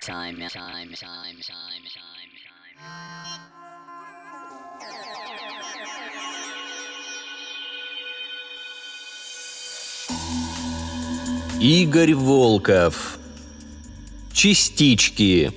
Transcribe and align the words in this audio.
Time, 0.00 0.36
time, 0.48 0.94
time, 0.94 0.94
time, 0.94 1.38
time, 1.42 1.82
time. 1.94 2.38
Игорь 11.60 12.14
Волков. 12.14 13.18
Частички. 14.32 15.52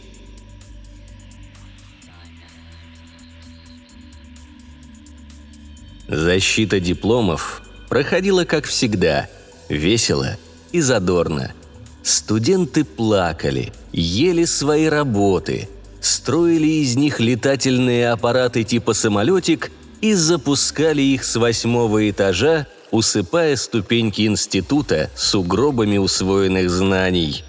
Защита 6.07 6.79
дипломов 6.79 7.61
проходила 7.87 8.45
как 8.45 8.65
всегда, 8.65 9.29
весело 9.69 10.37
и 10.71 10.81
задорно. 10.81 11.53
Студенты 12.01 12.83
плакали, 12.83 13.71
ели 13.91 14.45
свои 14.45 14.85
работы, 14.85 15.69
строили 15.99 16.67
из 16.67 16.95
них 16.95 17.19
летательные 17.19 18.09
аппараты 18.09 18.63
типа 18.63 18.93
самолетик 18.93 19.71
и 20.01 20.13
запускали 20.13 21.01
их 21.01 21.23
с 21.23 21.35
восьмого 21.35 22.09
этажа, 22.09 22.67
усыпая 22.91 23.55
ступеньки 23.55 24.25
института 24.25 25.09
сугробами 25.15 25.97
усвоенных 25.97 26.69
знаний. 26.69 27.43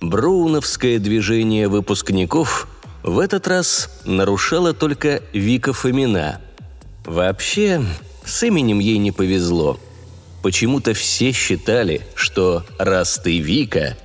Броуновское 0.00 0.98
движение 0.98 1.68
выпускников 1.68 2.68
в 3.02 3.18
этот 3.18 3.46
раз 3.46 3.88
нарушало 4.04 4.72
только 4.72 5.22
Вика 5.32 5.72
Фомина. 5.72 6.40
Вообще, 7.04 7.82
с 8.24 8.42
именем 8.42 8.78
ей 8.80 8.98
не 8.98 9.12
повезло. 9.12 9.78
Почему-то 10.42 10.92
все 10.92 11.32
считали, 11.32 12.02
что 12.14 12.64
раз 12.78 13.20
ты 13.22 13.38
Вика, 13.38 13.96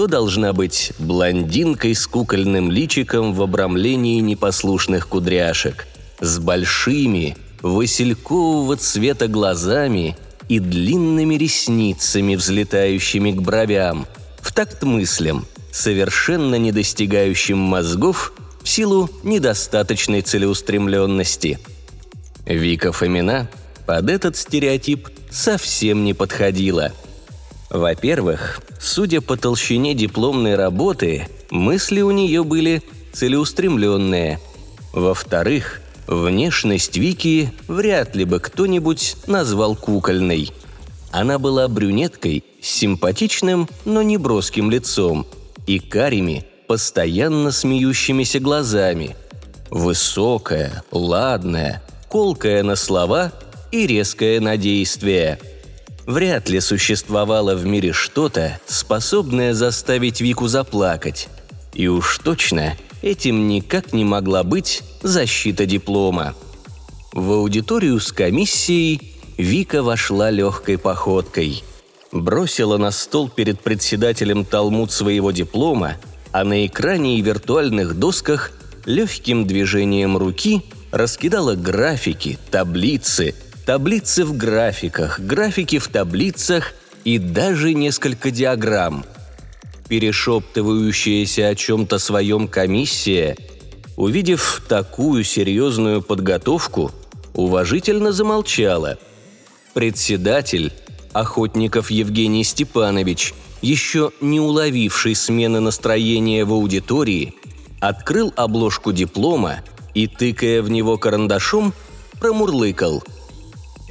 то 0.00 0.06
должна 0.06 0.54
быть 0.54 0.94
блондинкой 0.98 1.94
с 1.94 2.06
кукольным 2.06 2.70
личиком 2.70 3.34
в 3.34 3.42
обрамлении 3.42 4.18
непослушных 4.20 5.06
кудряшек, 5.08 5.86
с 6.20 6.38
большими, 6.38 7.36
василькового 7.60 8.78
цвета 8.78 9.28
глазами 9.28 10.16
и 10.48 10.58
длинными 10.58 11.34
ресницами, 11.34 12.34
взлетающими 12.34 13.32
к 13.32 13.42
бровям, 13.42 14.06
в 14.40 14.54
такт 14.54 14.84
мыслям, 14.84 15.44
совершенно 15.70 16.54
не 16.54 16.72
достигающим 16.72 17.58
мозгов 17.58 18.32
в 18.62 18.68
силу 18.70 19.10
недостаточной 19.22 20.22
целеустремленности. 20.22 21.58
Вика 22.46 22.92
Фомина 22.92 23.50
под 23.84 24.08
этот 24.08 24.38
стереотип 24.38 25.10
совсем 25.30 26.04
не 26.04 26.14
подходила. 26.14 26.90
Во-первых, 27.70 28.60
судя 28.78 29.20
по 29.20 29.36
толщине 29.36 29.94
дипломной 29.94 30.56
работы, 30.56 31.28
мысли 31.50 32.00
у 32.00 32.10
нее 32.10 32.44
были 32.44 32.82
целеустремленные. 33.12 34.40
Во-вторых, 34.92 35.80
Внешность 36.10 36.96
Вики 36.96 37.52
вряд 37.68 38.16
ли 38.16 38.24
бы 38.24 38.40
кто-нибудь 38.40 39.14
назвал 39.28 39.76
кукольной. 39.76 40.50
Она 41.12 41.38
была 41.38 41.68
брюнеткой 41.68 42.42
с 42.60 42.66
симпатичным, 42.66 43.68
но 43.84 44.02
не 44.02 44.16
броским 44.16 44.72
лицом 44.72 45.24
и 45.68 45.78
карими, 45.78 46.44
постоянно 46.66 47.52
смеющимися 47.52 48.40
глазами. 48.40 49.14
Высокая, 49.70 50.82
ладная, 50.90 51.80
колкая 52.08 52.64
на 52.64 52.74
слова 52.74 53.32
и 53.70 53.86
резкая 53.86 54.40
на 54.40 54.56
действие. 54.56 55.38
Вряд 56.10 56.48
ли 56.48 56.58
существовало 56.58 57.54
в 57.54 57.64
мире 57.66 57.92
что-то, 57.92 58.58
способное 58.66 59.54
заставить 59.54 60.20
Вику 60.20 60.48
заплакать. 60.48 61.28
И 61.72 61.86
уж 61.86 62.18
точно 62.18 62.76
этим 63.00 63.46
никак 63.46 63.92
не 63.92 64.04
могла 64.04 64.42
быть 64.42 64.82
защита 65.02 65.66
диплома. 65.66 66.34
В 67.12 67.30
аудиторию 67.30 68.00
с 68.00 68.10
комиссией 68.10 69.14
Вика 69.38 69.84
вошла 69.84 70.30
легкой 70.30 70.78
походкой. 70.78 71.62
Бросила 72.10 72.76
на 72.76 72.90
стол 72.90 73.28
перед 73.28 73.60
председателем 73.60 74.44
талмуд 74.44 74.90
своего 74.90 75.30
диплома, 75.30 75.94
а 76.32 76.42
на 76.42 76.66
экране 76.66 77.20
и 77.20 77.22
виртуальных 77.22 77.96
досках 77.96 78.50
легким 78.84 79.46
движением 79.46 80.16
руки 80.16 80.64
раскидала 80.90 81.54
графики, 81.54 82.36
таблицы, 82.50 83.36
таблицы 83.70 84.24
в 84.24 84.36
графиках, 84.36 85.20
графики 85.20 85.78
в 85.78 85.86
таблицах 85.86 86.72
и 87.04 87.18
даже 87.18 87.72
несколько 87.72 88.32
диаграмм. 88.32 89.04
Перешептывающаяся 89.88 91.46
о 91.46 91.54
чем-то 91.54 92.00
своем 92.00 92.48
комиссия– 92.48 93.36
увидев 93.96 94.64
такую 94.68 95.22
серьезную 95.22 96.02
подготовку, 96.02 96.90
уважительно 97.32 98.10
замолчала. 98.10 98.98
Председатель, 99.72 100.72
Охотников 101.12 101.92
Евгений 101.92 102.42
Степанович, 102.42 103.34
еще 103.62 104.10
не 104.20 104.40
уловивший 104.40 105.14
смены 105.14 105.60
настроения 105.60 106.44
в 106.44 106.52
аудитории, 106.52 107.36
открыл 107.78 108.32
обложку 108.34 108.90
диплома 108.90 109.60
и, 109.94 110.08
тыкая 110.08 110.60
в 110.60 110.70
него 110.70 110.98
карандашом, 110.98 111.72
промурлыкал. 112.18 113.04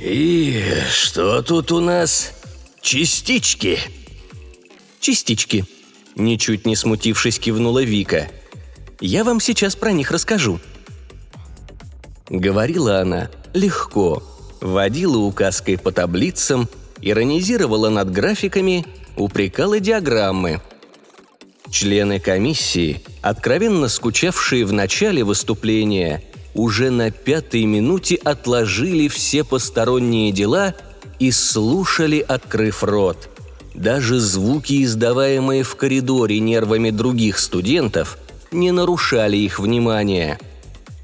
«И 0.02 0.64
что 0.92 1.42
тут 1.42 1.72
у 1.72 1.80
нас? 1.80 2.32
Частички?» 2.82 3.80
«Частички»,– 5.00 5.66
ничуть 6.16 6.66
не 6.66 6.76
смутившись, 6.76 7.40
кивнула 7.40 7.84
Вика– 7.84 8.30
я 9.02 9.24
вам 9.24 9.40
сейчас 9.40 9.76
про 9.76 9.92
них 9.92 10.12
расскажу». 10.12 10.60
Говорила 12.30 13.00
она 13.00 13.30
легко, 13.54 14.22
водила 14.62 15.18
указкой 15.18 15.78
по 15.78 15.92
таблицам, 15.92 16.68
иронизировала 17.02 17.90
над 17.90 18.12
графиками, 18.12 18.86
упрекала 19.16 19.80
диаграммы. 19.80 20.62
Члены 21.72 22.20
комиссии, 22.20 23.02
откровенно 23.22 23.88
скучавшие 23.88 24.66
в 24.66 24.74
начале 24.74 25.24
выступления, 25.24 26.24
уже 26.54 26.90
на 26.90 27.12
пятой 27.12 27.66
минуте 27.66 28.16
отложили 28.16 29.08
все 29.08 29.44
посторонние 29.44 30.32
дела 30.32 30.76
и 31.20 31.32
слушали, 31.32 32.20
открыв 32.20 32.84
рот. 32.84 33.30
Даже 33.76 34.20
звуки, 34.20 34.84
издаваемые 34.84 35.64
в 35.64 35.76
коридоре 35.76 36.40
нервами 36.40 36.90
других 36.90 37.40
студентов– 37.40 38.18
не 38.52 38.72
нарушали 38.72 39.38
их 39.38 39.60
внимание. 39.60 40.40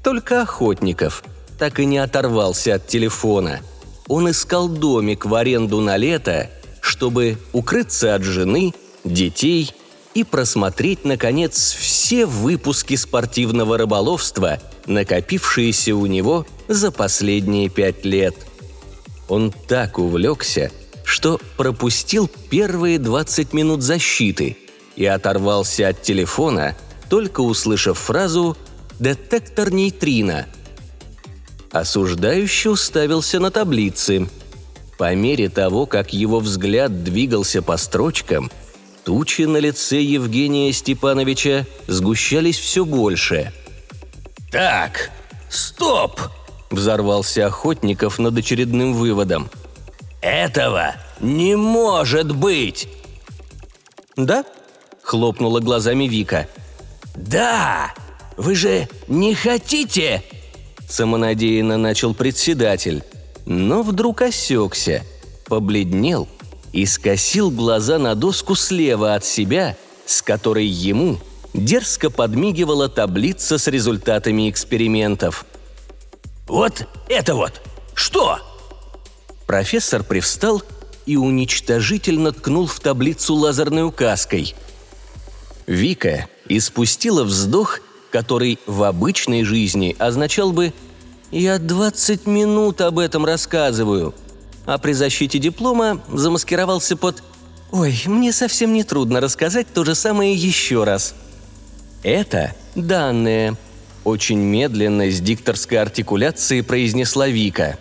Только 0.02 0.42
Охотников 0.42 1.24
так 1.58 1.80
и 1.80 1.86
не 1.86 1.98
оторвался 1.98 2.74
от 2.74 2.86
телефона. 2.86 3.60
Он 4.08 4.30
искал 4.30 4.68
домик 4.68 5.24
в 5.24 5.34
аренду 5.34 5.80
на 5.80 5.96
лето, 5.96 6.50
чтобы 6.80 7.38
укрыться 7.52 8.14
от 8.14 8.22
жены, 8.22 8.74
детей 9.04 9.72
и 10.16 10.24
просмотреть, 10.24 11.04
наконец, 11.04 11.72
все 11.72 12.26
выпуски 12.26 12.96
спортивного 12.96 13.78
рыболовства, 13.78 14.58
накопившиеся 14.86 15.94
у 15.94 16.06
него 16.06 16.46
за 16.68 16.90
последние 16.90 17.68
пять 17.68 18.04
лет. 18.04 18.34
Он 19.28 19.52
так 19.52 19.98
увлекся, 19.98 20.70
что 21.04 21.40
пропустил 21.56 22.30
первые 22.50 22.98
20 22.98 23.52
минут 23.52 23.82
защиты 23.82 24.56
и 24.96 25.06
оторвался 25.06 25.88
от 25.88 26.02
телефона– 26.02 26.76
только 27.08 27.40
услышав 27.40 27.98
фразу 27.98 28.56
«детектор 28.98 29.72
нейтрино». 29.72 30.46
Осуждающий 31.70 32.70
уставился 32.70 33.38
на 33.38 33.50
таблицы. 33.50 34.28
По 34.98 35.14
мере 35.14 35.48
того, 35.48 35.84
как 35.86 36.12
его 36.12 36.40
взгляд 36.40 37.04
двигался 37.04 37.60
по 37.60 37.76
строчкам, 37.76 38.50
тучи 39.06 39.42
на 39.42 39.56
лице 39.56 40.02
Евгения 40.02 40.70
Степановича 40.72 41.64
сгущались 41.86 42.58
все 42.58 42.84
больше. 42.84 43.52
«Так, 44.50 45.10
стоп!»– 45.48 46.20
взорвался 46.70 47.46
Охотников 47.46 48.18
над 48.18 48.36
очередным 48.36 48.92
выводом. 48.92 49.48
«Этого 50.20 50.96
не 51.20 51.56
может 51.56 52.36
быть!» 52.36 52.88
«Да?»– 54.16 54.44
хлопнула 55.02 55.60
глазами 55.60 56.04
Вика– 56.04 56.46
«Да! 57.16 57.94
Вы 58.36 58.54
же 58.54 58.88
не 59.08 59.34
хотите?» 59.34 60.22
Самонадеянно 60.88 61.78
начал 61.78 62.14
председатель, 62.14 63.02
но 63.46 63.82
вдруг 63.82 64.22
осекся, 64.22 65.02
побледнел 65.46 66.28
и 66.76 66.84
скосил 66.84 67.50
глаза 67.50 67.98
на 67.98 68.14
доску 68.14 68.54
слева 68.54 69.14
от 69.14 69.24
себя, 69.24 69.78
с 70.04 70.20
которой 70.20 70.66
ему 70.66 71.18
дерзко 71.54 72.10
подмигивала 72.10 72.90
таблица 72.90 73.56
с 73.56 73.66
результатами 73.66 74.50
экспериментов. 74.50 75.46
«Вот 76.46 76.86
это 77.08 77.34
вот! 77.34 77.62
Что?» 77.94 78.38
Профессор 79.46 80.04
привстал 80.04 80.62
и 81.06 81.16
уничтожительно 81.16 82.32
ткнул 82.32 82.66
в 82.66 82.78
таблицу 82.78 83.34
лазерной 83.36 83.84
указкой. 83.84 84.54
Вика 85.66 86.28
и 86.46 86.60
спустила 86.60 87.24
вздох, 87.24 87.80
который 88.10 88.58
в 88.66 88.82
обычной 88.82 89.44
жизни 89.44 89.96
означал 89.98 90.52
бы 90.52 90.74
«Я 91.30 91.58
20 91.58 92.26
минут 92.26 92.82
об 92.82 92.98
этом 92.98 93.24
рассказываю», 93.24 94.14
а 94.66 94.78
при 94.78 94.92
защите 94.92 95.38
диплома 95.38 96.00
замаскировался 96.12 96.96
под 96.96 97.22
«Ой, 97.72 98.02
мне 98.06 98.32
совсем 98.32 98.72
не 98.72 98.84
трудно 98.84 99.20
рассказать 99.20 99.66
то 99.72 99.84
же 99.84 99.94
самое 99.94 100.34
еще 100.34 100.84
раз». 100.84 101.14
Это 102.02 102.54
данные. 102.74 103.56
Очень 104.04 104.38
медленно 104.38 105.10
с 105.10 105.20
дикторской 105.20 105.78
артикуляцией 105.78 106.62
произнесла 106.62 107.26
Вика, 107.26 107.78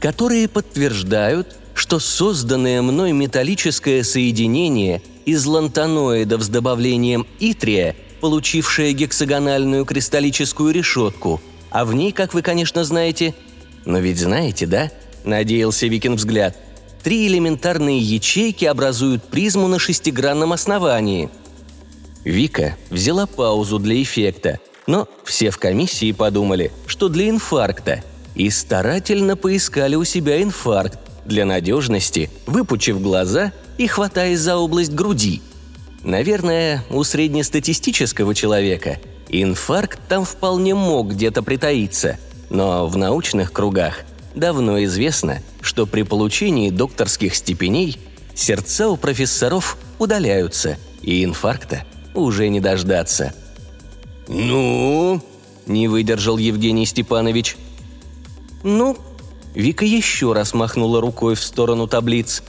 которые 0.00 0.48
подтверждают, 0.48 1.56
что 1.74 1.98
созданное 1.98 2.80
мной 2.80 3.12
металлическое 3.12 4.02
соединение 4.02 5.02
из 5.26 5.44
лантаноидов 5.44 6.42
с 6.42 6.48
добавлением 6.48 7.26
итрия, 7.38 7.94
получившее 8.20 8.92
гексагональную 8.94 9.84
кристаллическую 9.84 10.72
решетку, 10.72 11.40
а 11.70 11.84
в 11.84 11.94
ней, 11.94 12.12
как 12.12 12.34
вы, 12.34 12.42
конечно, 12.42 12.84
знаете... 12.84 13.34
Но 13.86 13.98
ведь 13.98 14.18
знаете, 14.18 14.66
да? 14.66 14.90
Надеялся 15.24 15.86
Викин 15.86 16.16
взгляд. 16.16 16.56
Три 17.02 17.26
элементарные 17.28 17.98
ячейки 17.98 18.64
образуют 18.64 19.24
призму 19.24 19.68
на 19.68 19.78
шестигранном 19.78 20.52
основании. 20.52 21.30
Вика 22.24 22.76
взяла 22.90 23.26
паузу 23.26 23.78
для 23.78 24.02
эффекта, 24.02 24.60
но 24.86 25.08
все 25.24 25.50
в 25.50 25.58
комиссии 25.58 26.12
подумали, 26.12 26.70
что 26.86 27.08
для 27.08 27.30
инфаркта, 27.30 28.02
и 28.34 28.50
старательно 28.50 29.36
поискали 29.36 29.96
у 29.96 30.04
себя 30.04 30.42
инфаркт, 30.42 30.98
для 31.24 31.44
надежности, 31.44 32.30
выпучив 32.46 33.00
глаза 33.00 33.52
и 33.78 33.86
хватаясь 33.86 34.40
за 34.40 34.56
область 34.56 34.92
груди. 34.92 35.42
Наверное, 36.02 36.84
у 36.90 37.04
среднестатистического 37.04 38.34
человека 38.34 38.98
инфаркт 39.28 40.00
там 40.08 40.24
вполне 40.24 40.74
мог 40.74 41.12
где-то 41.12 41.42
притаиться, 41.42 42.18
но 42.48 42.86
в 42.86 42.96
научных 42.96 43.52
кругах 43.52 44.00
давно 44.34 44.82
известно, 44.84 45.42
что 45.60 45.86
при 45.86 46.02
получении 46.02 46.70
докторских 46.70 47.34
степеней 47.34 47.98
сердца 48.34 48.88
у 48.88 48.96
профессоров 48.96 49.76
удаляются, 49.98 50.78
и 51.02 51.24
инфаркта 51.24 51.84
уже 52.14 52.48
не 52.48 52.60
дождаться. 52.60 53.34
«Ну?»– 54.28 55.22
не 55.66 55.88
выдержал 55.88 56.38
Евгений 56.38 56.86
Степанович. 56.86 57.56
«Ну, 58.62 58.96
Вика 59.54 59.84
еще 59.84 60.32
раз 60.32 60.54
махнула 60.54 61.00
рукой 61.00 61.34
в 61.34 61.42
сторону 61.42 61.86
таблиц. 61.88 62.42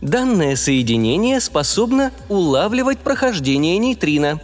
Данное 0.00 0.56
соединение 0.56 1.40
способно 1.40 2.12
улавливать 2.28 2.98
прохождение 3.00 3.76
нейтрино. 3.76 4.40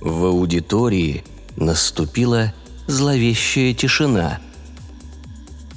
В 0.00 0.26
аудитории 0.26 1.24
наступила 1.56 2.52
зловещая 2.86 3.74
тишина. 3.74 4.38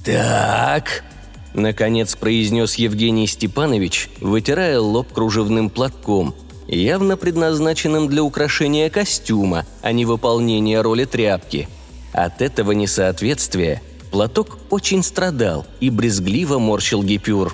«Так»,— 0.06 1.04
наконец 1.54 2.16
произнес 2.16 2.76
Евгений 2.76 3.28
Степанович, 3.28 4.10
вытирая 4.22 4.80
лоб 4.80 5.12
кружевным 5.12 5.70
платком, 5.70 6.36
явно 6.68 7.18
предназначенным 7.18 8.08
для 8.08 8.24
украшения 8.24 8.90
костюма, 8.90 9.66
а 9.82 9.92
не 9.92 10.06
выполнения 10.06 10.82
роли 10.82 11.06
тряпки. 11.06 11.68
От 12.14 12.42
этого 12.42 12.72
несоответствия 12.72 13.82
Платок 14.16 14.60
очень 14.70 15.04
страдал 15.04 15.66
и 15.82 15.90
брезгливо 15.90 16.58
морщил 16.58 17.04
гипюр. 17.04 17.54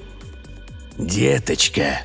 «Деточка!» 0.96 2.04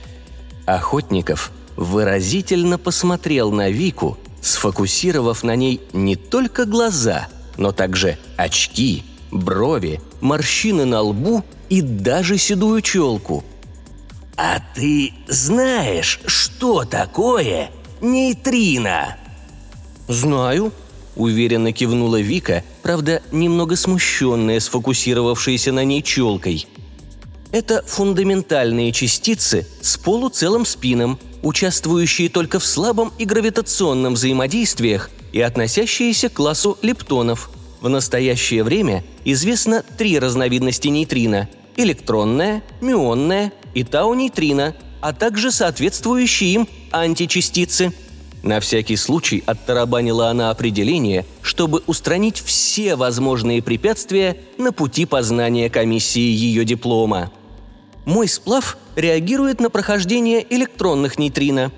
Охотников 0.64 1.52
выразительно 1.76 2.78
посмотрел 2.78 3.52
на 3.52 3.69
Вику, 3.69 4.16
сфокусировав 4.40 5.43
на 5.43 5.56
ней 5.56 5.82
не 5.93 6.16
только 6.16 6.64
глаза, 6.64 7.28
но 7.58 7.72
также 7.72 8.16
очки, 8.38 9.04
брови, 9.31 10.00
морщины 10.21 10.85
на 10.85 11.01
лбу 11.01 11.45
и 11.69 11.81
даже 11.83 12.39
седую 12.39 12.83
челку. 12.83 13.45
«А 14.37 14.59
ты 14.75 15.13
знаешь, 15.29 16.21
что 16.27 16.85
такое 16.85 17.71
нейтрино?» 18.01 19.17
«Знаю», 20.09 20.73
Уверенно 21.17 21.73
кивнула 21.73 22.21
Вика, 22.21 22.63
правда, 22.83 23.23
немного 23.33 23.75
смущенная, 23.75 24.61
сфокусировавшаяся 24.61 25.73
на 25.73 25.83
ней 25.83 26.03
челкой. 26.03 26.67
Это 27.53 27.83
фундаментальные 27.87 28.93
частицы 28.93 29.67
с 29.81 29.97
полуцелым 29.97 30.67
спином, 30.67 31.19
участвующие 31.43 32.29
только 32.29 32.59
в 32.59 32.67
слабом 32.67 33.13
и 33.19 33.25
гравитационном 33.25 34.15
взаимодействиях 34.15 35.11
и 35.33 35.41
относящиеся 35.41 36.29
к 36.29 36.35
классу 36.35 36.77
лептонов. 36.83 37.51
В 37.87 37.88
настоящее 37.88 38.65
время 38.65 39.05
известно 39.25 39.85
три 39.97 40.19
разновидности 40.19 40.88
нейтрино– 40.88 41.49
электронная, 41.77 42.65
мюонная 42.81 43.53
и 43.75 43.85
тау-нейтрино, 43.85 44.75
а 45.00 45.12
также 45.12 45.53
соответствующие 45.53 46.53
им 46.53 46.69
античастицы– 46.91 47.93
на 48.43 48.59
всякий 48.59 48.97
случай 48.97 49.44
оттарабанила 49.47 50.31
она 50.31 50.50
определение, 50.50 51.25
чтобы 51.43 51.85
устранить 51.87 52.43
все 52.44 52.97
возможные 52.97 53.62
препятствия 53.62 54.37
на 54.59 54.73
пути 54.73 55.06
познания 55.06 55.71
комиссии 55.71 56.19
ее 56.19 56.65
диплома. 56.65 57.31
Мой 58.05 58.27
сплав 58.27 58.79
реагирует 58.97 59.61
на 59.61 59.71
прохождение 59.71 60.44
электронных 60.50 61.21
нейтрино. 61.21 61.71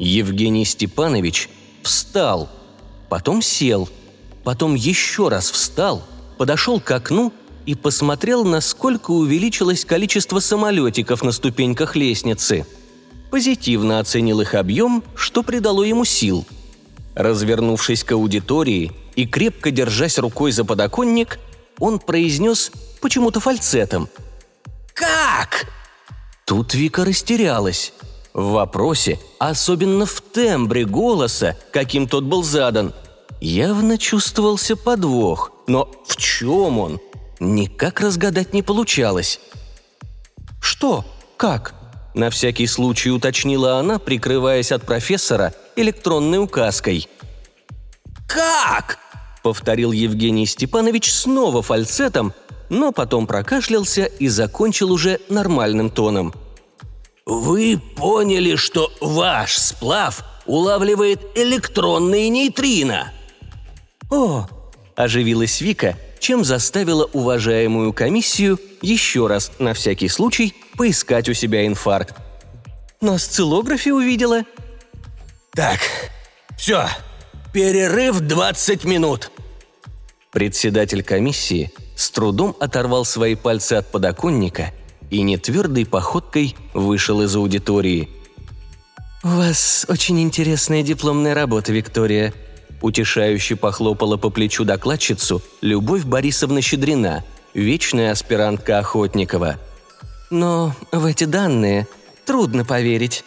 Евгений 0.00 0.64
Степанович 0.64 1.48
встал, 1.84 2.48
потом 3.08 3.40
сел, 3.40 3.88
потом 4.44 4.74
еще 4.74 5.28
раз 5.28 5.50
встал, 5.50 6.02
подошел 6.38 6.80
к 6.80 6.90
окну 6.90 7.32
и 7.66 7.74
посмотрел, 7.74 8.44
насколько 8.44 9.10
увеличилось 9.10 9.84
количество 9.84 10.40
самолетиков 10.40 11.22
на 11.22 11.32
ступеньках 11.32 11.96
лестницы– 11.96 12.66
позитивно 13.32 13.98
оценил 13.98 14.42
их 14.42 14.54
объем, 14.54 15.02
что 15.14 15.42
придало 15.42 15.84
ему 15.84 16.04
сил. 16.04 16.44
Развернувшись 17.14 18.04
к 18.04 18.12
аудитории 18.12 18.92
и 19.16 19.26
крепко 19.26 19.70
держась 19.70 20.18
рукой 20.18 20.52
за 20.52 20.66
подоконник, 20.66 21.38
он 21.78 21.98
произнес 21.98 22.70
почему-то 23.00 23.40
фальцетом. 23.40 24.10
«Как?» 24.92 25.66
Тут 26.44 26.74
Вика 26.74 27.06
растерялась. 27.06 27.94
В 28.34 28.50
вопросе, 28.50 29.18
особенно 29.38 30.04
в 30.04 30.20
тембре 30.20 30.84
голоса, 30.84 31.56
каким 31.72 32.08
тот 32.08 32.24
был 32.24 32.42
задан, 32.42 32.92
явно 33.42 33.98
чувствовался 33.98 34.76
подвох, 34.76 35.52
но 35.66 35.90
в 36.06 36.16
чем 36.16 36.78
он? 36.78 37.00
Никак 37.40 38.00
разгадать 38.00 38.54
не 38.54 38.62
получалось. 38.62 39.40
«Что? 40.60 41.04
Как?» 41.36 41.74
На 42.14 42.30
всякий 42.30 42.66
случай 42.66 43.10
уточнила 43.10 43.78
она, 43.78 43.98
прикрываясь 43.98 44.70
от 44.70 44.84
профессора 44.84 45.54
электронной 45.76 46.38
указкой. 46.38 47.08
«Как?»– 48.28 48.98
повторил 49.42 49.92
Евгений 49.92 50.46
Степанович 50.46 51.12
снова 51.12 51.62
фальцетом, 51.62 52.32
но 52.68 52.92
потом 52.92 53.26
прокашлялся 53.26 54.04
и 54.04 54.28
закончил 54.28 54.92
уже 54.92 55.20
нормальным 55.28 55.90
тоном. 55.90 56.32
«Вы 57.26 57.80
поняли, 57.96 58.56
что 58.56 58.92
ваш 59.00 59.56
сплав 59.56 60.22
улавливает 60.46 61.20
электронные 61.34 62.28
нейтрино?» 62.28 63.10
«О!»– 64.12 64.46
оживилась 64.94 65.62
Вика, 65.62 65.96
чем 66.20 66.44
заставила 66.44 67.08
уважаемую 67.14 67.94
комиссию 67.94 68.60
еще 68.82 69.26
раз, 69.26 69.52
на 69.58 69.72
всякий 69.72 70.08
случай, 70.08 70.54
поискать 70.76 71.30
у 71.30 71.32
себя 71.32 71.66
инфаркт. 71.66 72.16
На 73.00 73.14
осциллографе 73.14 73.94
увидела. 73.94 74.42
«Так, 75.54 75.80
все, 76.58 76.86
перерыв 77.54 78.20
20 78.20 78.84
минут», 78.84 79.30
Председатель 80.30 81.02
комиссии 81.02 81.70
с 81.94 82.10
трудом 82.10 82.56
оторвал 82.58 83.04
свои 83.04 83.34
пальцы 83.34 83.74
от 83.74 83.90
подоконника 83.90 84.72
и 85.10 85.22
нетвердой 85.22 85.84
походкой 85.84 86.56
вышел 86.72 87.20
из 87.22 87.34
аудитории. 87.36 88.08
«У 89.22 89.28
вас 89.28 89.86
очень 89.88 90.20
интересная 90.20 90.82
дипломная 90.82 91.34
работа, 91.34 91.72
Виктория»,– 91.72 92.34
утешающе 92.82 93.56
похлопала 93.56 94.16
по 94.16 94.30
плечу 94.30 94.64
докладчицу 94.64 95.42
Любовь 95.60 96.04
Борисовна 96.04 96.60
Щедрина, 96.60 97.24
вечная 97.54 98.12
аспирантка 98.12 98.78
Охотникова– 98.78 99.56
но 100.32 100.74
в 100.90 101.04
эти 101.04 101.24
данные 101.24 101.86
трудно 102.24 102.64
поверить. 102.64 103.22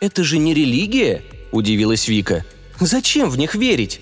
«Это 0.00 0.24
же 0.24 0.38
не 0.38 0.52
религия?»– 0.52 1.22
удивилась 1.52 2.08
Вика. 2.08 2.44
«Зачем 2.80 3.30
в 3.30 3.38
них 3.38 3.54
верить?» 3.54 4.00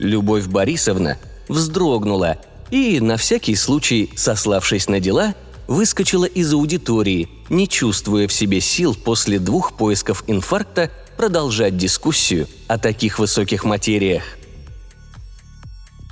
Любовь 0.00 0.46
Борисовна 0.46 1.18
вздрогнула 1.48 2.38
и, 2.72 2.98
на 2.98 3.16
всякий 3.16 3.54
случай, 3.54 4.10
сославшись 4.16 4.88
на 4.88 4.98
дела, 4.98 5.36
выскочила 5.68 6.24
из 6.24 6.52
аудитории, 6.52 7.28
не 7.48 7.68
чувствуя 7.68 8.26
в 8.26 8.32
себе 8.32 8.60
сил 8.60 8.96
после 8.96 9.38
двух 9.38 9.76
поисков 9.76 10.24
инфаркта 10.26 10.90
продолжать 11.16 11.76
дискуссию 11.76 12.46
о 12.68 12.78
таких 12.78 13.18
высоких 13.18 13.64
материях. 13.64 14.22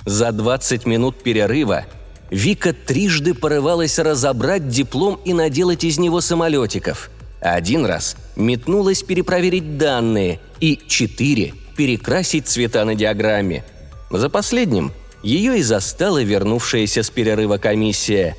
За 0.05 0.31
20 0.31 0.85
минут 0.85 1.23
перерыва 1.23 1.85
Вика 2.29 2.73
трижды 2.73 3.33
порывалась 3.33 3.99
разобрать 3.99 4.67
диплом 4.67 5.19
и 5.25 5.33
наделать 5.33 5.83
из 5.83 5.99
него 5.99 6.21
самолетиков. 6.21 7.09
Один 7.39 7.85
раз 7.85 8.17
метнулась 8.35 9.03
перепроверить 9.03 9.77
данные 9.77 10.39
и 10.59 10.79
четыре 10.87 11.53
перекрасить 11.75 12.47
цвета 12.47 12.85
на 12.85 12.95
диаграмме. 12.95 13.63
За 14.09 14.29
последним 14.29 14.91
ее 15.21 15.59
и 15.59 15.61
застала 15.61 16.23
вернувшаяся 16.23 17.03
с 17.03 17.09
перерыва 17.09 17.57
комиссия. 17.57 18.35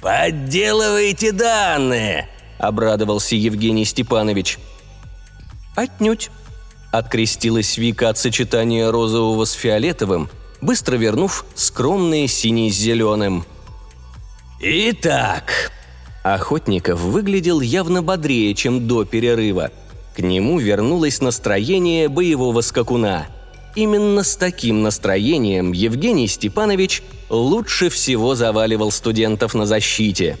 «Подделываете 0.00 1.32
данные!»– 1.32 2.28
обрадовался 2.58 3.36
Евгений 3.36 3.84
Степанович. 3.84 4.58
«Отнюдь!»– 5.74 6.30
открестилась 6.92 7.78
Вика 7.78 8.08
от 8.08 8.18
сочетания 8.18 8.90
розового 8.90 9.44
с 9.44 9.52
фиолетовым– 9.52 10.28
быстро 10.60 10.96
вернув 10.96 11.44
скромные 11.54 12.28
синий 12.28 12.70
с 12.70 12.76
зеленым. 12.76 13.44
«Итак...» 14.60 15.72
Охотников 16.22 17.00
выглядел 17.00 17.62
явно 17.62 18.02
бодрее, 18.02 18.54
чем 18.54 18.86
до 18.86 19.06
перерыва. 19.06 19.70
К 20.14 20.18
нему 20.18 20.58
вернулось 20.58 21.22
настроение 21.22 22.08
боевого 22.10 22.60
скакуна. 22.60 23.26
Именно 23.74 24.22
с 24.22 24.36
таким 24.36 24.82
настроением 24.82 25.72
Евгений 25.72 26.28
Степанович 26.28 27.02
лучше 27.30 27.88
всего 27.88 28.34
заваливал 28.34 28.90
студентов 28.90 29.54
на 29.54 29.64
защите. 29.64 30.36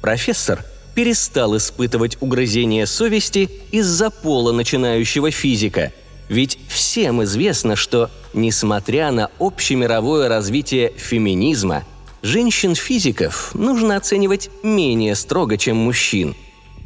Профессор 0.00 0.64
перестал 0.94 1.56
испытывать 1.56 2.16
угрызение 2.20 2.86
совести 2.86 3.50
из-за 3.70 4.10
пола 4.10 4.52
начинающего 4.52 5.30
физика– 5.30 5.92
ведь 6.28 6.58
всем 6.68 7.22
известно, 7.24 7.76
что, 7.76 8.10
несмотря 8.32 9.10
на 9.10 9.30
общемировое 9.38 10.28
развитие 10.28 10.92
феминизма, 10.96 11.84
женщин-физиков 12.22 13.54
нужно 13.54 13.96
оценивать 13.96 14.50
менее 14.62 15.14
строго, 15.14 15.58
чем 15.58 15.76
мужчин. 15.76 16.34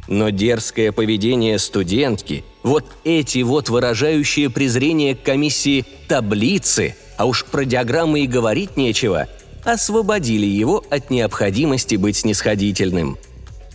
Но 0.07 0.29
дерзкое 0.29 0.91
поведение 0.91 1.59
студентки, 1.59 2.43
вот 2.63 2.85
эти 3.03 3.41
вот 3.43 3.69
выражающие 3.69 4.49
презрение 4.49 5.15
к 5.15 5.23
комиссии 5.23 5.85
таблицы, 6.07 6.95
а 7.15 7.25
уж 7.25 7.45
про 7.45 7.63
диаграммы 7.63 8.21
и 8.21 8.27
говорить 8.27 8.75
нечего, 8.75 9.27
освободили 9.63 10.47
его 10.47 10.83
от 10.89 11.11
необходимости 11.11 11.95
быть 11.95 12.17
снисходительным. 12.17 13.17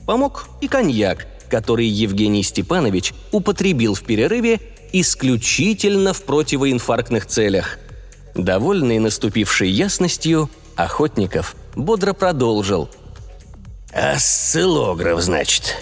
Помог 0.06 0.48
и 0.60 0.68
коньяк, 0.68 1.26
который 1.48 1.86
Евгений 1.86 2.42
Степанович 2.42 3.14
употребил 3.32 3.94
в 3.94 4.02
перерыве 4.02 4.60
исключительно 4.92 6.12
в 6.12 6.22
противоинфарктных 6.22 7.26
целях. 7.26 7.78
Довольный 8.34 8.98
наступившей 8.98 9.70
ясностью, 9.70 10.50
Охотников 10.76 11.54
бодро 11.76 12.12
продолжил. 12.12 12.88
«Осциллограф, 13.92 15.20
значит. 15.20 15.76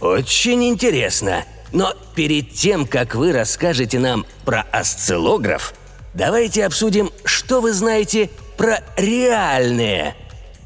Очень 0.00 0.64
интересно. 0.68 1.44
Но 1.72 1.94
перед 2.14 2.52
тем, 2.52 2.86
как 2.86 3.14
вы 3.14 3.32
расскажете 3.32 3.98
нам 3.98 4.26
про 4.44 4.66
осциллограф, 4.70 5.72
давайте 6.12 6.66
обсудим, 6.66 7.10
что 7.24 7.60
вы 7.60 7.72
знаете 7.72 8.28
про 8.58 8.80
реальные». 8.96 10.14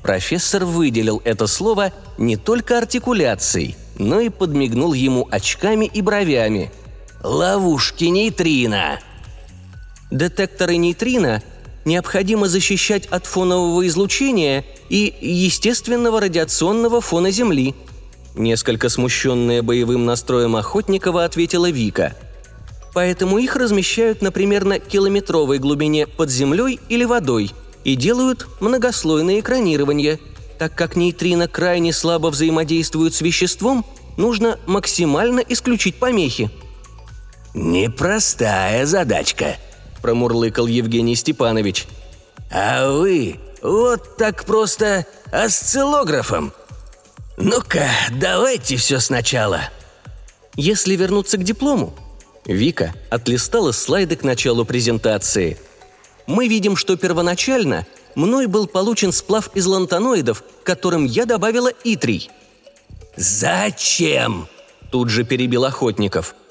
Профессор 0.08 0.64
выделил 0.64 1.20
это 1.26 1.46
слово 1.46 1.92
не 2.16 2.38
только 2.38 2.78
артикуляцией, 2.78 3.76
но 3.98 4.20
и 4.20 4.30
подмигнул 4.30 4.94
ему 4.94 5.28
очками 5.30 5.84
и 5.84 6.00
бровями– 6.00 6.72
ловушки 7.22 8.04
нейтрино. 8.04 9.00
Детекторы 10.10 10.78
нейтрино 10.78 11.42
необходимо 11.84 12.48
защищать 12.48 13.04
от 13.04 13.26
фонового 13.26 13.86
излучения 13.86 14.64
и 14.88 15.14
естественного 15.20 16.22
радиационного 16.22 17.02
фона 17.02 17.30
Земли. 17.30 17.74
Несколько 18.34 18.88
смущенная 18.88 19.62
боевым 19.62 20.06
настроем 20.06 20.56
Охотникова 20.56 21.26
ответила 21.26 21.68
Вика. 21.68 22.16
Поэтому 22.94 23.36
их 23.36 23.56
размещают 23.56 24.22
на 24.22 24.32
примерно 24.32 24.78
километровой 24.78 25.58
глубине 25.58 26.06
под 26.06 26.30
землей 26.30 26.80
или 26.88 27.04
водой 27.04 27.52
и 27.84 27.96
делают 27.96 28.46
многослойное 28.60 29.40
экранирование. 29.40 30.18
Так 30.58 30.74
как 30.74 30.96
нейтрино 30.96 31.48
крайне 31.48 31.92
слабо 31.92 32.28
взаимодействуют 32.28 33.14
с 33.14 33.20
веществом, 33.20 33.84
нужно 34.16 34.58
максимально 34.66 35.40
исключить 35.40 35.96
помехи– 35.96 36.50
«Непростая 37.54 38.86
задачка»,– 38.86 39.56
промурлыкал 40.02 40.66
Евгений 40.66 41.16
Степанович. 41.16 41.86
«А 42.52 42.90
вы 42.90 43.40
вот 43.62 44.16
так 44.16 44.44
просто 44.44 45.06
осциллографом? 45.32 46.52
Ну-ка, 47.36 47.88
давайте 48.12 48.76
все 48.76 49.00
сначала». 49.00 49.62
Если 50.54 50.94
вернуться 50.96 51.36
к 51.36 51.44
диплому, 51.44 51.94
Вика 52.44 52.92
отлистала 53.10 53.72
слайды 53.72 54.16
к 54.16 54.24
началу 54.24 54.64
презентации. 54.64 55.58
Мы 56.28 56.46
видим, 56.46 56.76
что 56.76 56.96
первоначально 56.96 57.84
мной 58.14 58.46
был 58.46 58.68
получен 58.68 59.10
сплав 59.10 59.50
из 59.56 59.66
лантаноидов, 59.66 60.44
которым 60.62 61.04
я 61.04 61.24
добавила 61.24 61.72
итрий. 61.82 62.30
«Зачем?»– 63.16 64.46
тут 64.92 65.08
же 65.08 65.24
перебил 65.24 65.64
Охотников– 65.64 66.36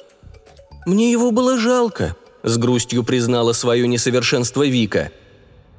«Мне 0.88 1.12
его 1.12 1.32
было 1.32 1.60
жалко»,– 1.60 2.16
с 2.44 2.58
грустью 2.58 3.04
признала 3.04 3.52
свое 3.52 3.86
несовершенство 3.90 4.66
Вика. 4.66 5.12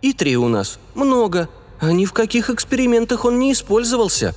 «И 0.03 0.13
три 0.13 0.37
у 0.37 0.49
нас. 0.49 0.79
Много. 0.95 1.49
А 1.81 1.93
ни 1.93 2.05
в 2.05 2.13
каких 2.13 2.51
экспериментах 2.51 3.25
он 3.25 3.39
не 3.39 3.55
использовался». 3.55 4.35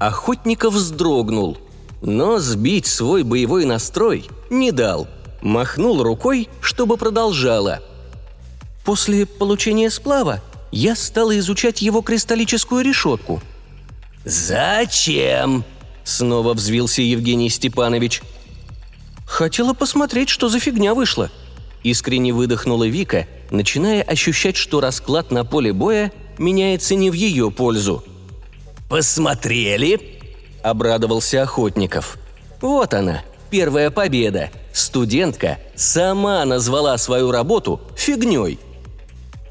Охотников 0.00 0.74
вздрогнул, 0.74 1.58
но 2.02 2.40
сбить 2.40 2.88
свой 2.88 3.22
боевой 3.22 3.66
настрой 3.66 4.28
не 4.50 4.72
дал. 4.72 5.06
Махнул 5.42 6.02
рукой, 6.02 6.48
чтобы 6.60 6.96
продолжала. 6.96 7.80
После 8.84 9.26
получения 9.26 9.90
сплава 9.90 10.40
я 10.70 10.94
стала 10.96 11.38
изучать 11.38 11.82
его 11.82 12.02
кристаллическую 12.02 12.84
решетку. 12.84 13.40
«Зачем?»– 14.24 15.64
снова 16.04 16.54
взвился 16.54 17.02
Евгений 17.02 17.50
Степанович– 17.50 18.22
Хотела 19.26 19.72
посмотреть, 19.72 20.28
что 20.28 20.48
за 20.48 20.60
фигня 20.60 20.94
вышла. 20.94 21.30
Искренне 21.82 22.32
выдохнула 22.32 22.84
Вика, 22.84 23.26
начиная 23.50 24.02
ощущать, 24.02 24.56
что 24.56 24.80
расклад 24.80 25.30
на 25.30 25.44
поле 25.44 25.72
боя 25.72 26.12
меняется 26.38 26.94
не 26.94 27.10
в 27.10 27.14
ее 27.14 27.50
пользу. 27.50 28.04
«Посмотрели?»– 28.88 30.20
обрадовался 30.62 31.42
Охотников. 31.42 32.18
Вот 32.60 32.94
она, 32.94 33.22
первая 33.50 33.90
победа. 33.90 34.50
Студентка 34.72 35.58
сама 35.74 36.44
назвала 36.44 36.96
свою 36.96 37.30
работу 37.30 37.80
фигней. 37.96 38.58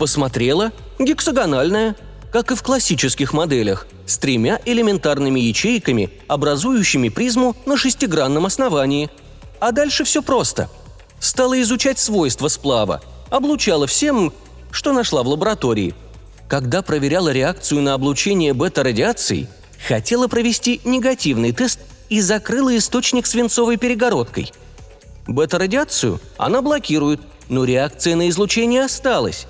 Посмотрела– 0.03 0.73
гексагональная, 0.99 1.95
как 2.29 2.51
и 2.51 2.55
в 2.55 2.61
классических 2.61 3.31
моделях, 3.31 3.87
с 4.05 4.17
тремя 4.17 4.59
элементарными 4.65 5.39
ячейками, 5.39 6.09
образующими 6.27 7.07
призму 7.07 7.55
на 7.65 7.77
шестигранном 7.77 8.45
основании– 8.45 9.09
а 9.61 9.71
дальше 9.71 10.03
все 10.03 10.21
просто. 10.21 10.69
Стала 11.21 11.61
изучать 11.61 11.97
свойства 11.97 12.49
сплава, 12.49 13.01
облучала 13.29 13.87
всем, 13.87 14.33
что 14.71 14.91
нашла 14.91 15.23
в 15.23 15.27
лаборатории. 15.29 15.95
Когда 16.49 16.81
проверяла 16.81 17.29
реакцию 17.29 17.81
на 17.81 17.93
облучение 17.93 18.53
бета-радиацией, 18.53 19.47
хотела 19.87 20.27
провести 20.27 20.81
негативный 20.83 21.53
тест 21.53 21.79
и 22.09 22.19
закрыла 22.19 22.75
источник 22.75 23.25
свинцовой 23.25 23.77
перегородкой. 23.77 24.51
Бета-радиацию 25.27 26.19
она 26.35 26.61
блокирует, 26.61 27.21
но 27.47 27.63
реакция 27.63 28.17
на 28.17 28.27
излучение 28.27 28.83
осталась. 28.83 29.47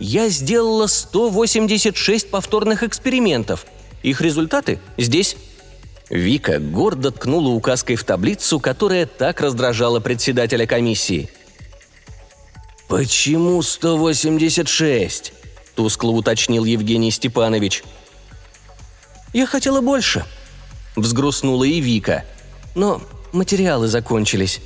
Я 0.00 0.28
сделала 0.28 0.86
186 0.86 2.30
повторных 2.30 2.82
экспериментов. 2.82 3.66
Их 4.02 4.20
результаты 4.20 4.80
здесь 4.96 5.36
Вика 6.10 6.58
гордо 6.58 7.10
ткнула 7.10 7.48
указкой 7.48 7.96
в 7.96 8.04
таблицу, 8.04 8.60
которая 8.60 9.06
так 9.06 9.40
раздражала 9.40 10.00
председателя 10.00 10.66
комиссии. 10.66 11.30
«Почему 12.88 13.60
186?»– 13.60 15.32
тускло 15.74 16.10
уточнил 16.10 16.64
Евгений 16.64 17.10
Степанович. 17.10 17.82
«Я 19.32 19.46
хотела 19.46 19.80
больше»,– 19.80 20.24
взгрустнула 20.96 21.64
и 21.64 21.80
Вика. 21.80 22.24
«Но 22.74 23.00
материалы 23.32 23.88
закончились. 23.88 24.60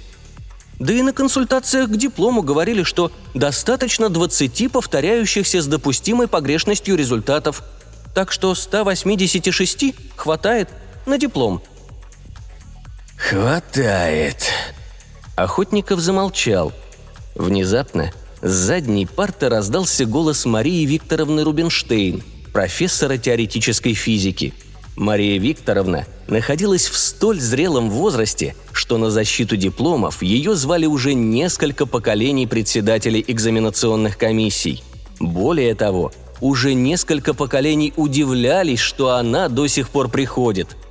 Да 0.79 0.93
и 0.93 1.03
на 1.03 1.13
консультациях 1.13 1.89
к 1.89 1.97
диплому 1.97 2.43
говорили, 2.43 2.83
что 2.83 3.11
достаточно 3.35 4.09
20 4.09 4.71
повторяющихся 4.71 5.61
с 5.61 5.67
допустимой 5.67 6.29
погрешностью 6.29 6.97
результатов. 6.97 7.63
Так 8.15 8.33
что 8.33 8.55
186 8.55 9.95
хватает– 10.17 10.69
на 11.09 11.19
диплом». 11.19 11.61
«Хватает», 13.17 14.53
Охотников 15.35 16.01
замолчал. 16.01 16.73
Внезапно 17.35 18.13
с 18.43 18.51
задней 18.51 19.07
парты 19.07 19.49
раздался 19.49 20.05
голос 20.05 20.45
Марии 20.45 20.85
Викторовны 20.85 21.45
Рубинштейн, 21.45 22.23
профессора 22.53 23.19
теоретической 23.19 23.95
физики. 23.95 24.55
Мария 24.99 25.39
Викторовна 25.39 26.07
находилась 26.27 26.89
в 26.89 26.99
столь 26.99 27.41
зрелом 27.41 27.89
возрасте, 27.89 28.57
что 28.73 28.99
на 28.99 29.11
защиту 29.11 29.57
дипломов 29.57 30.23
ее 30.23 30.57
звали 30.57 30.87
уже 30.87 31.15
несколько 31.15 31.87
поколений 31.87 32.49
председателей 32.49 33.25
экзаменационных 33.27 34.19
комиссий. 34.19 34.83
Более 35.21 35.77
того, 35.77 36.11
уже 36.41 36.75
несколько 36.75 37.33
поколений 37.33 37.93
удивлялись, 37.97 38.81
что 38.81 39.11
она 39.15 39.49
до 39.49 39.69
сих 39.69 39.89
пор 39.89 40.09
приходит– 40.09 40.77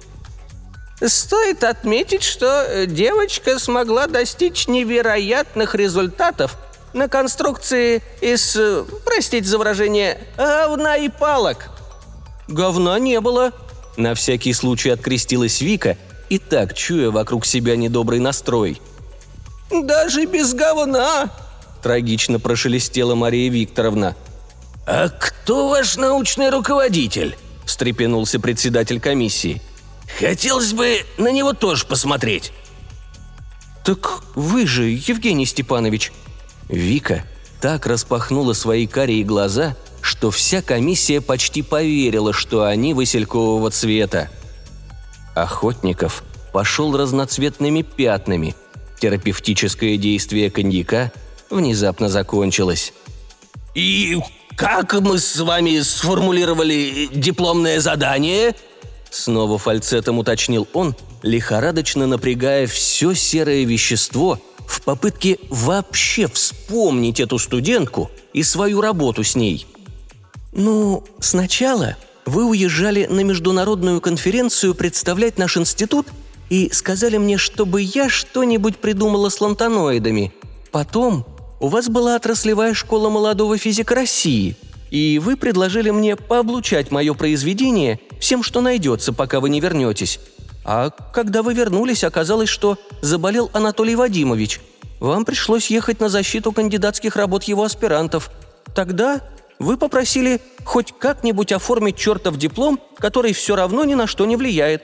Стоит 1.00 1.64
отметить, 1.64 2.24
что 2.24 2.64
э, 2.64 2.88
девочка 2.88 3.60
смогла 3.60 4.08
достичь 4.08 4.68
невероятных 4.68 5.76
результатов 5.76 6.58
на 6.94 7.08
конструкции 7.08 8.02
из, 8.20 8.56
э, 8.56 8.84
простите 9.06 9.48
за 9.48 9.60
выражение, 9.60 10.18
говна 10.38 10.98
и 10.98 11.10
палок. 11.10 11.70
Говна 12.48 12.98
не 12.98 13.22
было. 13.22 13.52
На 13.98 14.14
всякий 14.14 14.54
случай 14.54 14.90
открестилась 14.90 15.60
Вика 15.62 15.98
и 16.30 16.40
так, 16.40 16.74
чуя 16.74 17.12
вокруг 17.12 17.46
себя 17.46 17.76
недобрый 17.76 18.20
настрой. 18.20 18.82
«Даже 19.70 20.26
без 20.26 20.54
говна!»– 20.54 21.30
трагично 21.84 22.40
прошелестела 22.40 23.16
Мария 23.16 23.52
Викторовна. 23.52 24.16
«А 24.86 25.10
кто 25.10 25.68
ваш 25.68 25.98
научный 25.98 26.50
руководитель?»– 26.50 27.36
встрепенулся 27.66 28.40
председатель 28.40 29.02
комиссии– 29.02 29.62
Хотелось 30.20 30.74
бы 30.74 31.06
на 31.18 31.32
него 31.32 31.54
тоже 31.54 31.86
посмотреть». 31.86 32.52
«Так 33.84 34.22
вы 34.36 34.66
же, 34.68 34.90
Евгений 34.90 35.46
Степанович». 35.46 36.12
Вика 36.68 37.24
так 37.62 37.86
распахнула 37.86 38.54
свои 38.54 38.88
карие 38.88 39.24
глаза, 39.24 39.76
что 40.08 40.32
вся 40.32 40.62
комиссия 40.62 41.20
почти 41.20 41.62
поверила, 41.62 42.32
что 42.32 42.64
они 42.64 42.94
василькового 42.94 43.70
цвета. 43.72 44.30
Охотников 45.36 46.24
пошел 46.54 46.96
разноцветными 46.96 47.82
пятнами. 47.82 48.56
Терапевтическое 49.02 49.98
действие 49.98 50.50
коньяка 50.50 51.12
внезапно 51.50 52.08
закончилось. 52.08 52.94
«И 53.76 54.18
как 54.56 54.94
мы 55.02 55.20
с 55.20 55.36
вами 55.42 55.82
сформулировали 55.82 57.10
дипломное 57.14 57.82
задание?» 57.82 58.56
Снова 59.12 59.58
фальцетом 59.58 60.20
уточнил 60.20 60.70
он, 60.72 60.96
лихорадочно 61.22 62.08
напрягая 62.08 62.66
все 62.66 63.14
серое 63.14 63.66
вещество 63.66 64.40
в 64.66 64.82
попытке 64.84 65.38
вообще 65.50 66.28
вспомнить 66.28 67.20
эту 67.20 67.40
студентку 67.40 68.10
и 68.32 68.42
свою 68.42 68.80
работу 68.80 69.26
с 69.26 69.36
ней. 69.36 69.68
«Ну, 70.58 71.06
сначала 71.22 71.96
вы 72.26 72.44
уезжали 72.44 73.06
на 73.06 73.22
международную 73.22 74.02
конференцию 74.02 74.76
представлять 74.76 75.38
наш 75.38 75.56
институт 75.56 76.08
и 76.50 76.70
сказали 76.74 77.18
мне, 77.18 77.38
чтобы 77.38 77.82
я 77.82 78.10
что-нибудь 78.10 78.80
придумала 78.80 79.30
с 79.30 79.40
лантаноидами. 79.40 80.34
Потом 80.72 81.26
у 81.62 81.70
вас 81.70 81.88
была 81.88 82.16
отраслевая 82.16 82.74
школа 82.74 83.10
молодого 83.10 83.58
физика 83.58 83.96
России– 83.96 84.58
и 84.90 85.20
вы 85.20 85.36
предложили 85.36 85.90
мне 85.90 86.16
пооблучать 86.16 86.92
мое 86.92 87.14
произведение 87.14 88.00
всем, 88.20 88.44
что 88.44 88.62
найдется, 88.62 89.14
пока 89.14 89.40
вы 89.40 89.50
не 89.50 89.60
вернетесь. 89.60 90.20
А 90.64 90.90
когда 91.14 91.44
вы 91.44 91.54
вернулись, 91.54 92.04
оказалось, 92.04 92.50
что 92.50 92.78
заболел 93.02 93.50
Анатолий 93.54 93.96
Вадимович. 93.96 94.62
Вам 95.00 95.26
пришлось 95.26 95.70
ехать 95.70 96.00
на 96.00 96.10
защиту 96.10 96.52
кандидатских 96.52 97.16
работ 97.16 97.44
его 97.44 97.64
аспирантов. 97.64 98.32
Тогда 98.76 99.22
вы 99.60 99.78
попросили 99.78 100.42
хоть 100.64 100.94
как-нибудь 100.98 101.52
оформить 101.52 101.98
чертов 101.98 102.38
диплом, 102.38 102.80
который 102.98 103.34
все 103.34 103.56
равно 103.56 103.84
ни 103.86 103.94
на 103.94 104.08
что 104.08 104.26
не 104.26 104.36
влияет». 104.36 104.84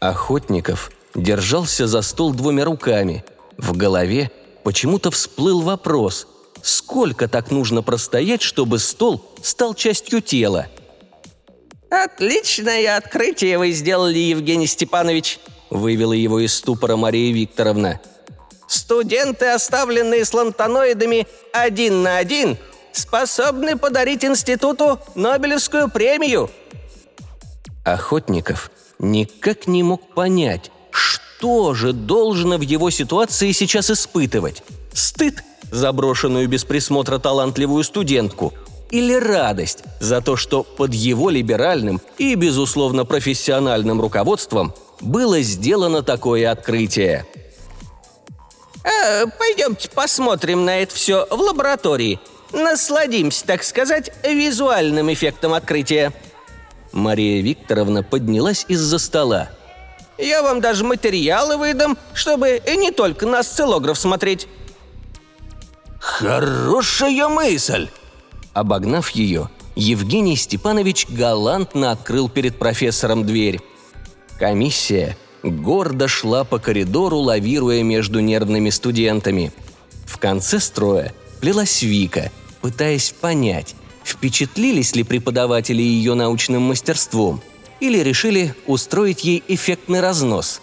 Охотников 0.00 0.90
держался 1.14 1.86
за 1.86 2.02
стол 2.02 2.32
двумя 2.32 2.64
руками. 2.64 3.24
В 3.58 3.76
голове 3.76 4.30
почему-то 4.64 5.10
всплыл 5.10 5.60
вопрос– 5.60 6.26
Сколько 6.62 7.28
так 7.28 7.50
нужно 7.50 7.82
простоять, 7.82 8.42
чтобы 8.42 8.78
стол 8.78 9.24
стал 9.42 9.74
частью 9.74 10.20
тела? 10.20 10.66
«Отличное 11.90 12.96
открытие 12.96 13.58
вы 13.58 13.72
сделали, 13.72 14.18
Евгений 14.18 14.66
Степанович»,– 14.66 15.40
вывела 15.70 16.12
его 16.12 16.38
из 16.38 16.54
ступора 16.54 16.96
Мария 16.96 17.32
Викторовна. 17.32 18.00
«Студенты, 18.68 19.46
оставленные 19.46 20.24
с 20.24 20.32
лантаноидами 20.32 21.26
один 21.52 22.02
на 22.02 22.18
один, 22.18 22.58
способны 22.92 23.76
подарить 23.76 24.24
институту 24.24 24.98
Нобелевскую 25.14 25.90
премию». 25.90 26.50
Охотников 27.84 28.70
никак 28.98 29.66
не 29.66 29.82
мог 29.82 30.14
понять, 30.14 30.70
что 30.90 31.74
же 31.74 31.92
должно 31.92 32.58
в 32.58 32.62
его 32.62 32.90
ситуации 32.90 33.52
сейчас 33.52 33.90
испытывать. 33.90 34.62
Стыд 34.92 35.42
заброшенную 35.70 36.48
без 36.48 36.64
присмотра 36.64 37.18
талантливую 37.18 37.84
студентку, 37.84 38.52
или 38.90 39.14
радость 39.14 39.84
за 40.00 40.20
то, 40.20 40.36
что 40.36 40.64
под 40.64 40.92
его 40.92 41.30
либеральным 41.30 42.00
и, 42.18 42.34
безусловно, 42.34 43.04
профессиональным 43.04 44.00
руководством 44.00 44.74
было 45.00 45.40
сделано 45.40 46.02
такое 46.02 46.50
открытие. 46.50 47.24
«Э, 48.82 49.26
«Пойдемте 49.38 49.88
посмотрим 49.90 50.64
на 50.64 50.80
это 50.80 50.94
все 50.94 51.26
в 51.30 51.40
лаборатории. 51.40 52.18
Насладимся, 52.52 53.46
так 53.46 53.62
сказать, 53.62 54.12
визуальным 54.24 55.12
эффектом 55.12 55.54
открытия». 55.54 56.12
Мария 56.92 57.42
Викторовна 57.42 58.02
поднялась 58.02 58.64
из-за 58.68 58.98
стола. 58.98 59.50
«Я 60.18 60.42
вам 60.42 60.60
даже 60.60 60.84
материалы 60.84 61.56
выдам, 61.56 61.96
чтобы 62.14 62.60
не 62.66 62.90
только 62.90 63.26
на 63.26 63.40
осциллограф 63.40 63.98
смотреть. 63.98 64.48
«Хорошая 66.00 67.28
мысль!» 67.28 67.88
Обогнав 68.54 69.10
ее, 69.10 69.50
Евгений 69.76 70.34
Степанович 70.34 71.06
галантно 71.08 71.92
открыл 71.92 72.28
перед 72.30 72.58
профессором 72.58 73.24
дверь. 73.24 73.60
Комиссия 74.38 75.16
гордо 75.42 76.08
шла 76.08 76.44
по 76.44 76.58
коридору, 76.58 77.18
лавируя 77.18 77.82
между 77.82 78.20
нервными 78.20 78.70
студентами. 78.70 79.52
В 80.06 80.18
конце 80.18 80.58
строя 80.58 81.12
плелась 81.40 81.82
Вика, 81.82 82.32
пытаясь 82.60 83.10
понять, 83.12 83.74
впечатлились 84.04 84.94
ли 84.94 85.02
преподаватели 85.02 85.82
ее 85.82 86.14
научным 86.14 86.62
мастерством 86.62 87.40
или 87.80 87.98
решили 87.98 88.54
устроить 88.66 89.24
ей 89.24 89.42
эффектный 89.48 90.00
разнос. 90.00 90.60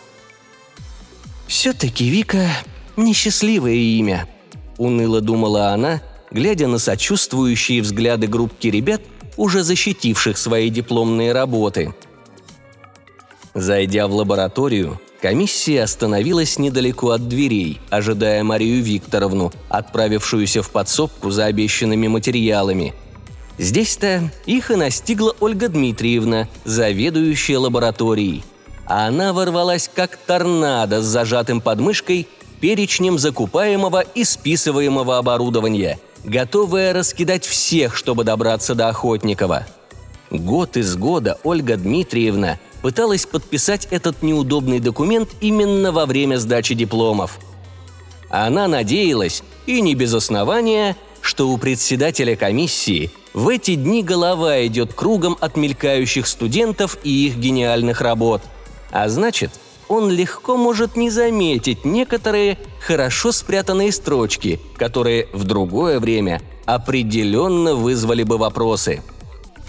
«Все-таки 1.47 2.09
Вика– 2.09 2.49
несчастливое 2.97 3.73
имя»,– 3.73 4.27
уныло 4.77 5.21
думала 5.21 5.69
она, 5.69 6.01
глядя 6.29 6.67
на 6.67 6.77
сочувствующие 6.77 7.81
взгляды 7.81 8.27
группки 8.27 8.67
ребят, 8.67 9.01
уже 9.37 9.63
защитивших 9.63 10.37
свои 10.37 10.69
дипломные 10.69 11.31
работы. 11.31 11.93
Зайдя 13.53 14.07
в 14.07 14.13
лабораторию, 14.13 14.99
комиссия 15.21 15.83
остановилась 15.83 16.59
недалеко 16.59 17.11
от 17.11 17.27
дверей, 17.27 17.79
ожидая 17.89 18.43
Марию 18.43 18.81
Викторовну, 18.83 19.51
отправившуюся 19.69 20.61
в 20.61 20.69
подсобку 20.69 21.29
за 21.31 21.45
обещанными 21.45 22.07
материалами. 22.07 22.93
Здесь-то 23.57 24.31
их 24.45 24.69
и 24.69 24.75
настигла 24.75 25.35
Ольга 25.39 25.67
Дмитриевна, 25.67 26.47
заведующая 26.63 27.57
лабораторией. 27.57 28.43
А 28.85 29.07
она 29.07 29.33
ворвалась 29.33 29.89
как 29.93 30.15
торнадо 30.15 31.01
с 31.01 31.05
зажатым 31.05 31.59
подмышкой 31.59 32.27
перечнем 32.61 33.17
закупаемого 33.17 34.01
и 34.01 34.23
списываемого 34.23 35.17
оборудования, 35.17 35.99
готовая 36.23 36.93
раскидать 36.93 37.45
всех, 37.45 37.95
чтобы 37.95 38.23
добраться 38.23 38.75
до 38.75 38.89
Охотникова. 38.89 39.65
Год 40.29 40.77
из 40.77 40.95
года 40.95 41.37
Ольга 41.43 41.77
Дмитриевна 41.77 42.59
пыталась 42.81 43.25
подписать 43.25 43.87
этот 43.91 44.23
неудобный 44.23 44.79
документ 44.79 45.29
именно 45.41 45.91
во 45.91 46.05
время 46.05 46.37
сдачи 46.37 46.75
дипломов. 46.75 47.39
Она 48.29 48.67
надеялась, 48.67 49.43
и 49.65 49.81
не 49.81 49.95
без 49.95 50.13
основания, 50.13 50.95
что 51.21 51.49
у 51.49 51.57
председателя 51.57 52.35
комиссии 52.35 53.11
в 53.33 53.49
эти 53.49 53.75
дни 53.75 54.03
голова 54.03 54.65
идет 54.65 54.93
кругом 54.93 55.37
от 55.39 55.57
мелькающих 55.57 56.27
студентов 56.27 56.97
и 57.03 57.27
их 57.27 57.37
гениальных 57.37 58.01
работ. 58.01 58.41
А 58.91 59.09
значит– 59.09 59.51
он 59.87 60.09
легко 60.09 60.57
может 60.57 60.95
не 60.95 61.09
заметить 61.09 61.85
некоторые 61.85 62.57
хорошо 62.79 63.31
спрятанные 63.31 63.91
строчки, 63.91 64.59
которые 64.77 65.27
в 65.33 65.43
другое 65.43 65.99
время 65.99 66.41
определенно 66.65 67.75
вызвали 67.75 68.23
бы 68.23 68.37
вопросы. 68.37 69.01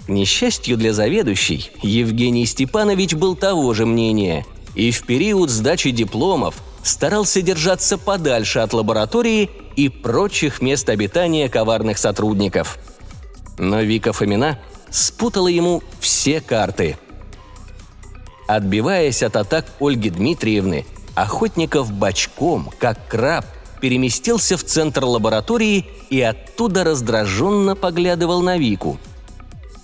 К 0.09 0.11
несчастью 0.11 0.79
для 0.79 0.95
заведующей, 0.95 1.71
Евгений 1.83 2.47
Степанович 2.47 3.13
был 3.13 3.37
того 3.37 3.75
же 3.75 3.85
мнения, 3.85 4.47
и 4.75 4.91
в 4.91 5.05
период 5.05 5.51
сдачи 5.51 5.91
дипломов 5.91 6.55
старался 6.83 7.43
держаться 7.43 7.99
подальше 7.99 8.61
от 8.61 8.73
лаборатории 8.73 9.51
и 9.77 9.91
прочих 9.91 10.63
мест 10.63 10.89
обитания 10.89 11.51
коварных 11.51 11.99
сотрудников. 11.99 12.79
Но 13.59 13.83
Вика 13.83 14.15
Фомина 14.15 14.59
спутала 14.89 15.49
ему 15.49 15.83
все 16.01 16.41
карты. 16.41 16.97
Отбиваясь 18.47 19.23
от 19.23 19.37
атак 19.37 19.67
Ольги 19.79 20.09
Дмитриевны, 20.09 20.87
Охотников 21.17 21.93
бочком, 21.93 22.71
как 22.79 23.09
краб, 23.09 23.45
переместился 23.83 24.57
в 24.57 24.65
центр 24.65 25.05
лаборатории 25.05 25.85
и 26.09 26.23
оттуда 26.23 26.83
раздраженно 26.83 27.77
поглядывал 27.77 28.41
на 28.41 28.57
Вику. 28.57 28.99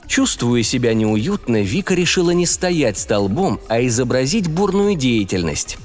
Чувствуя 0.06 0.62
себя 0.62 0.94
неуютно, 0.94 1.62
Вика 1.62 1.94
решила 1.94 2.30
не 2.30 2.46
стоять 2.46 2.98
столбом, 2.98 3.60
а 3.68 3.84
изобразить 3.86 4.48
бурную 4.48 4.96
деятельность. 4.96 5.78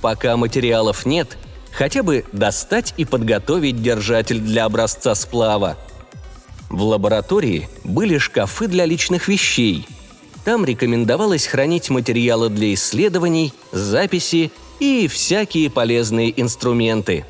Пока 0.00 0.36
материалов 0.36 1.06
нет, 1.06 1.36
хотя 1.72 2.02
бы 2.02 2.24
достать 2.32 2.94
и 2.96 3.04
подготовить 3.04 3.82
держатель 3.82 4.40
для 4.40 4.64
образца 4.64 5.14
сплава. 5.14 5.76
В 6.70 6.82
лаборатории 6.82 7.68
были 7.84 8.18
шкафы 8.18 8.66
для 8.66 8.86
личных 8.86 9.28
вещей. 9.28 9.86
Там 10.44 10.64
рекомендовалось 10.64 11.46
хранить 11.46 11.90
материалы 11.90 12.48
для 12.48 12.72
исследований, 12.74 13.52
записи 13.72 14.50
и 14.80 15.08
всякие 15.08 15.70
полезные 15.70 16.40
инструменты. 16.40 17.24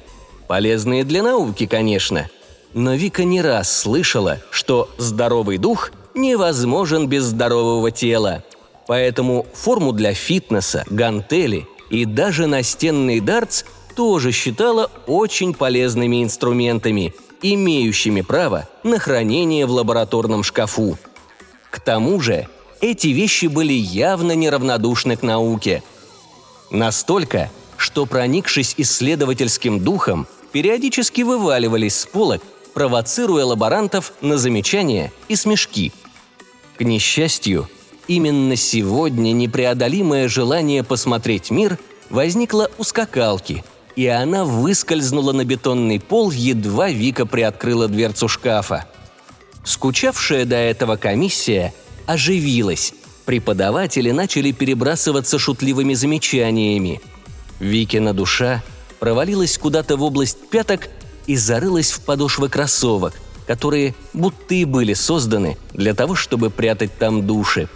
Полезные 0.48 1.02
для 1.04 1.22
науки, 1.22 1.66
конечно. 1.66 2.28
Но 2.76 2.92
Вика 2.92 3.24
не 3.24 3.40
раз 3.40 3.74
слышала, 3.74 4.38
что 4.50 4.90
здоровый 4.98 5.56
дух 5.56 5.92
невозможен 6.14 7.08
без 7.08 7.24
здорового 7.24 7.90
тела. 7.90 8.44
Поэтому 8.86 9.46
форму 9.54 9.92
для 9.92 10.12
фитнеса, 10.12 10.84
гантели 10.90 11.66
и 11.88 12.04
даже 12.04 12.46
настенный 12.46 13.20
дартс 13.20 13.64
тоже 13.94 14.30
считала 14.30 14.90
очень 15.06 15.54
полезными 15.54 16.22
инструментами, 16.22 17.14
имеющими 17.40 18.20
право 18.20 18.68
на 18.82 18.98
хранение 18.98 19.64
в 19.64 19.70
лабораторном 19.70 20.42
шкафу. 20.42 20.98
К 21.70 21.80
тому 21.80 22.20
же 22.20 22.46
эти 22.82 23.08
вещи 23.08 23.46
были 23.46 23.72
явно 23.72 24.32
неравнодушны 24.32 25.16
к 25.16 25.22
науке. 25.22 25.82
Настолько, 26.70 27.50
что, 27.78 28.04
проникшись 28.04 28.74
исследовательским 28.76 29.80
духом, 29.80 30.26
периодически 30.52 31.22
вываливались 31.22 32.00
с 32.00 32.04
полок, 32.04 32.42
провоцируя 32.76 33.46
лаборантов 33.46 34.12
на 34.20 34.36
замечания 34.36 35.10
и 35.28 35.34
смешки. 35.34 35.94
К 36.76 36.82
несчастью, 36.82 37.70
именно 38.06 38.54
сегодня 38.54 39.32
непреодолимое 39.32 40.28
желание 40.28 40.82
посмотреть 40.84 41.50
мир 41.50 41.78
возникло 42.10 42.70
у 42.76 42.84
скакалки, 42.84 43.64
и 43.96 44.06
она 44.06 44.44
выскользнула 44.44 45.32
на 45.32 45.46
бетонный 45.46 45.98
пол, 45.98 46.30
едва 46.30 46.90
Вика 46.90 47.24
приоткрыла 47.24 47.88
дверцу 47.88 48.28
шкафа. 48.28 48.86
Скучавшая 49.64 50.44
до 50.44 50.56
этого 50.56 50.96
комиссия 50.96 51.72
оживилась. 52.04 52.92
Преподаватели 53.24 54.10
начали 54.10 54.52
перебрасываться 54.52 55.38
шутливыми 55.38 55.94
замечаниями. 55.94 57.00
Викина 57.58 58.12
душа 58.12 58.62
провалилась 58.98 59.56
куда-то 59.56 59.96
в 59.96 60.02
область 60.02 60.50
пяток 60.50 60.90
и 61.26 61.36
зарылась 61.36 61.92
в 61.92 62.00
подошвы 62.00 62.48
кроссовок, 62.48 63.14
которые 63.46 63.94
будто 64.12 64.54
и 64.54 64.64
были 64.64 64.94
созданы 64.94 65.56
для 65.72 65.94
того, 65.94 66.14
чтобы 66.14 66.50
прятать 66.50 66.96
там 66.98 67.26
души. 67.26 67.68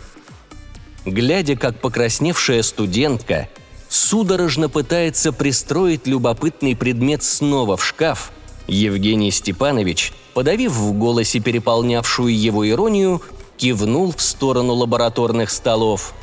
Глядя, 1.07 1.57
как 1.57 1.81
покрасневшая 1.81 2.63
студентка 2.63 3.49
судорожно 3.89 4.69
пытается 4.69 5.33
пристроить 5.33 6.07
любопытный 6.07 6.77
предмет 6.77 7.23
снова 7.23 7.77
в 7.77 7.85
шкаф, 7.85 8.33
Евгений 8.67 9.31
Степанович, 9.31 10.13
подавив 10.35 10.73
в 10.73 10.93
голосе 10.93 11.41
переполнявшую 11.41 12.37
его 12.37 12.69
иронию, 12.69 13.23
кивнул 13.57 14.13
в 14.13 14.23
сторону 14.23 14.75
лабораторных 14.75 15.51
столов. 15.51 16.15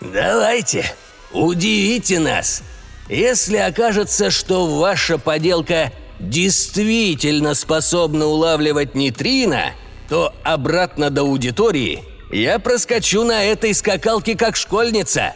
«Давайте, 0.00 0.84
удивите 1.32 2.18
нас. 2.18 2.62
Если 3.08 3.56
окажется, 3.56 4.30
что 4.30 4.78
ваша 4.78 5.18
поделка 5.18 5.92
действительно 6.22 7.54
способна 7.54 8.26
улавливать 8.26 8.94
нейтрино, 8.94 9.72
то 10.08 10.32
обратно 10.42 11.10
до 11.10 11.22
аудитории 11.22 12.02
я 12.30 12.58
проскочу 12.58 13.24
на 13.24 13.44
этой 13.44 13.74
скакалке 13.74 14.36
как 14.36 14.56
школьница». 14.56 15.34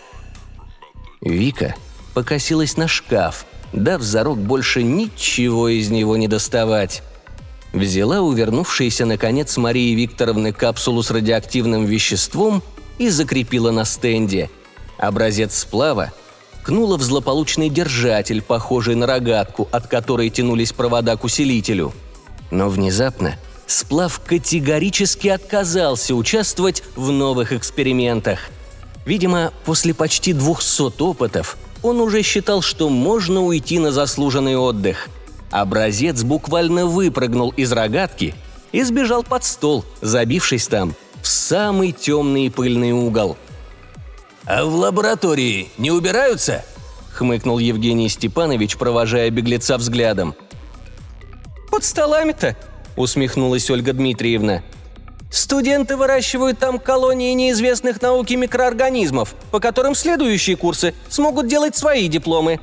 Вика 1.20 1.74
покосилась 2.14 2.76
на 2.76 2.88
шкаф, 2.88 3.46
дав 3.72 4.00
зарок 4.00 4.38
больше 4.38 4.82
ничего 4.82 5.68
из 5.68 5.90
него 5.90 6.16
не 6.16 6.28
доставать 6.28 7.02
взяла 7.76 8.20
у 8.20 8.32
вернувшейся, 8.32 9.04
наконец, 9.04 9.56
Марии 9.56 9.94
Викторовны 9.94 10.52
капсулу 10.52 11.02
с 11.02 11.10
радиоактивным 11.10 11.84
веществом 11.84 12.62
и 12.98 13.08
закрепила 13.08 13.70
на 13.70 13.84
стенде. 13.84 14.50
Образец 14.98 15.58
сплава 15.58 16.12
кнула 16.66 16.98
в 16.98 17.02
злополучный 17.02 17.70
держатель, 17.70 18.42
похожий 18.42 18.94
на 18.94 19.06
рогатку, 19.06 19.68
от 19.72 19.86
которой 19.86 20.28
тянулись 20.28 20.72
провода 20.72 21.16
к 21.16 21.24
усилителю. 21.24 21.94
Но 22.50 22.68
внезапно 22.68 23.36
сплав 23.66 24.20
категорически 24.20 25.28
отказался 25.28 26.14
участвовать 26.14 26.82
в 26.94 27.10
новых 27.10 27.52
экспериментах. 27.52 28.50
Видимо, 29.06 29.52
после 29.64 29.94
почти 29.94 30.32
200 30.32 31.02
опытов 31.02 31.56
он 31.82 32.00
уже 32.00 32.22
считал, 32.22 32.60
что 32.60 32.88
можно 32.88 33.42
уйти 33.42 33.78
на 33.78 33.92
заслуженный 33.92 34.56
отдых– 34.56 35.08
Образец 35.50 36.22
буквально 36.22 36.86
выпрыгнул 36.86 37.50
из 37.50 37.72
рогатки 37.72 38.34
и 38.72 38.82
сбежал 38.82 39.22
под 39.22 39.44
стол, 39.44 39.84
забившись 40.00 40.66
там 40.66 40.94
в 41.22 41.28
самый 41.28 41.92
темный 41.92 42.46
и 42.46 42.50
пыльный 42.50 42.92
угол. 42.92 43.36
«А 44.46 44.64
в 44.64 44.74
лаборатории 44.74 45.70
не 45.76 45.90
убираются?»– 45.90 46.64
хмыкнул 47.14 47.58
Евгений 47.58 48.08
Степанович, 48.08 48.76
провожая 48.76 49.28
беглеца 49.30 49.76
взглядом. 49.76 50.36
«Под 51.70 51.84
столами-то?»– 51.84 52.56
усмехнулась 52.96 53.68
Ольга 53.70 53.92
Дмитриевна. 53.92 54.62
«Студенты 55.32 55.96
выращивают 55.96 56.60
там 56.60 56.78
колонии 56.78 57.32
неизвестных 57.34 58.00
науке 58.00 58.36
микроорганизмов, 58.36 59.34
по 59.50 59.58
которым 59.58 59.96
следующие 59.96 60.56
курсы 60.56 60.94
смогут 61.08 61.48
делать 61.48 61.76
свои 61.76 62.06
дипломы». 62.06 62.60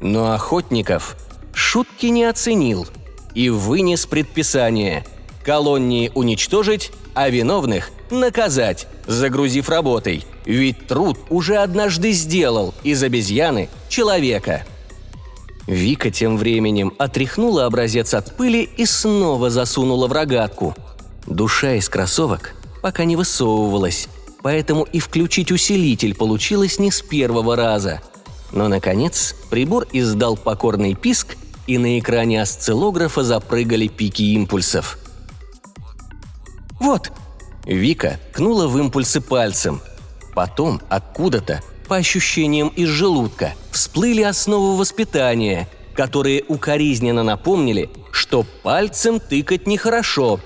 Но 0.00 0.32
охотников 0.32 1.16
шутки 1.52 2.06
не 2.06 2.24
оценил 2.24 2.86
и 3.34 3.50
вынес 3.50 4.06
предписание– 4.06 5.04
колонии 5.46 6.10
уничтожить, 6.14 6.90
а 7.14 7.30
виновных 7.30 7.90
наказать, 8.10 8.88
загрузив 9.06 9.68
работой. 9.68 10.24
Ведь 10.44 10.86
труд 10.86 11.18
уже 11.30 11.56
однажды 11.56 12.12
сделал 12.12 12.74
из 12.82 13.02
обезьяны 13.02 13.68
человека. 13.88 14.64
Вика 15.66 16.10
тем 16.10 16.36
временем 16.36 16.92
отряхнула 16.98 17.66
образец 17.66 18.14
от 18.14 18.36
пыли 18.36 18.68
и 18.76 18.86
снова 18.86 19.50
засунула 19.50 20.06
в 20.06 20.12
рогатку. 20.12 20.76
Душа 21.26 21.74
из 21.74 21.88
кроссовок 21.88 22.54
пока 22.82 23.04
не 23.04 23.16
высовывалась, 23.16 24.08
поэтому 24.42 24.84
и 24.84 25.00
включить 25.00 25.50
усилитель 25.50 26.14
получилось 26.14 26.78
не 26.78 26.92
с 26.92 27.02
первого 27.02 27.56
раза. 27.56 28.00
Но, 28.52 28.68
наконец, 28.68 29.34
прибор 29.50 29.88
издал 29.92 30.36
покорный 30.36 30.94
писк 30.94 31.36
и 31.66 31.78
на 31.78 31.98
экране 31.98 32.40
осциллографа 32.40 33.24
запрыгали 33.24 33.88
пики 33.88 34.22
импульсов. 34.22 34.98
«Вот!» 36.78 37.10
Вика 37.66 38.20
кнула 38.32 38.68
в 38.68 38.78
импульсы 38.78 39.20
пальцем. 39.20 39.82
Потом 40.34 40.80
откуда-то, 40.88 41.62
по 41.88 41.96
ощущениям 41.96 42.68
из 42.68 42.88
желудка, 42.88 43.54
всплыли 43.72 44.22
основы 44.22 44.76
воспитания, 44.76 45.68
которые 45.94 46.44
укоризненно 46.46 47.22
напомнили, 47.22 47.90
что 48.12 48.46
пальцем 48.62 49.18
тыкать 49.18 49.66
нехорошо. 49.66 50.40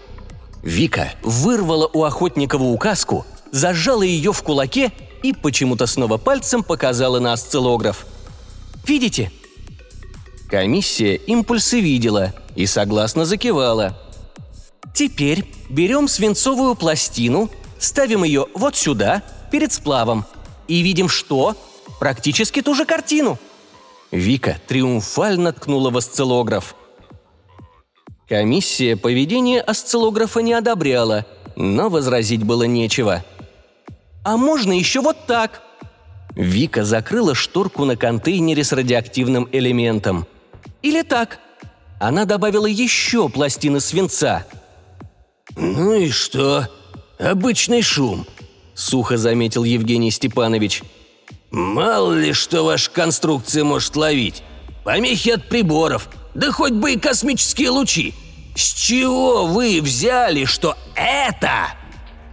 Вика 0.62 1.12
вырвала 1.22 1.88
у 1.92 2.04
Охотникова 2.04 2.64
указку, 2.64 3.26
зажала 3.52 4.02
ее 4.02 4.32
в 4.32 4.42
кулаке 4.42 4.92
и 5.22 5.32
почему-то 5.32 5.86
снова 5.86 6.16
пальцем 6.16 6.62
показала 6.62 7.18
на 7.20 7.34
осциллограф. 7.34 8.06
«Видите? 8.86 9.30
Комиссия 10.48 11.16
импульсы 11.16 11.80
видела 11.80 12.32
и 12.56 12.66
согласно 12.66 13.24
закивала. 13.24 13.98
Теперь 14.94 15.44
берем 15.68 16.08
свинцовую 16.08 16.74
пластину, 16.74 17.50
ставим 17.78 18.24
ее 18.24 18.46
вот 18.54 18.76
сюда, 18.76 19.22
перед 19.50 19.72
сплавом, 19.72 20.24
и 20.68 20.82
видим 20.82 21.08
что? 21.08 21.56
Практически 21.98 22.62
ту 22.62 22.74
же 22.74 22.84
картину. 22.84 23.38
Вика 24.10 24.58
триумфально 24.66 25.52
ткнула 25.52 25.90
в 25.90 25.96
осциллограф. 25.96 26.74
Комиссия 28.28 28.96
поведения 28.96 29.60
осциллографа 29.60 30.40
не 30.40 30.52
одобряла, 30.52 31.26
но 31.56 31.88
возразить 31.88 32.44
было 32.44 32.62
нечего. 32.62 33.24
«А 34.24 34.36
можно 34.36 34.72
еще 34.72 35.00
вот 35.00 35.26
так?» 35.26 35.62
Вика 36.36 36.84
закрыла 36.84 37.34
шторку 37.34 37.84
на 37.84 37.96
контейнере 37.96 38.62
с 38.62 38.72
радиоактивным 38.72 39.48
элементом. 39.50 40.26
Или 40.82 41.02
так. 41.02 41.40
Она 41.98 42.24
добавила 42.24 42.66
еще 42.66 43.28
пластины 43.28 43.80
свинца. 43.80 44.46
«Ну 45.56 45.92
и 45.94 46.08
что? 46.10 46.68
Обычный 47.18 47.82
шум»,— 47.82 48.26
сухо 48.74 49.16
заметил 49.16 49.64
Евгений 49.64 50.10
Степанович. 50.10 50.82
«Мало 51.50 52.14
ли 52.14 52.32
что 52.32 52.64
ваша 52.64 52.90
конструкция 52.90 53.64
может 53.64 53.96
ловить. 53.96 54.42
Помехи 54.84 55.30
от 55.30 55.48
приборов, 55.48 56.08
да 56.34 56.52
хоть 56.52 56.72
бы 56.72 56.92
и 56.92 56.98
космические 56.98 57.70
лучи. 57.70 58.14
С 58.56 58.72
чего 58.72 59.46
вы 59.46 59.80
взяли, 59.82 60.44
что 60.44 60.76
это...» 60.94 61.74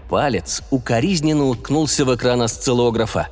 Палец 0.09 0.61
укоризненно 0.71 1.47
уткнулся 1.47 2.05
в 2.05 2.15
экран 2.15 2.41
осциллографа. 2.41 3.27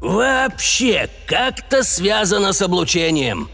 «Вообще 0.00 1.08
как-то 1.26 1.82
связано 1.82 2.52
с 2.52 2.62
облучением!» 2.62 3.48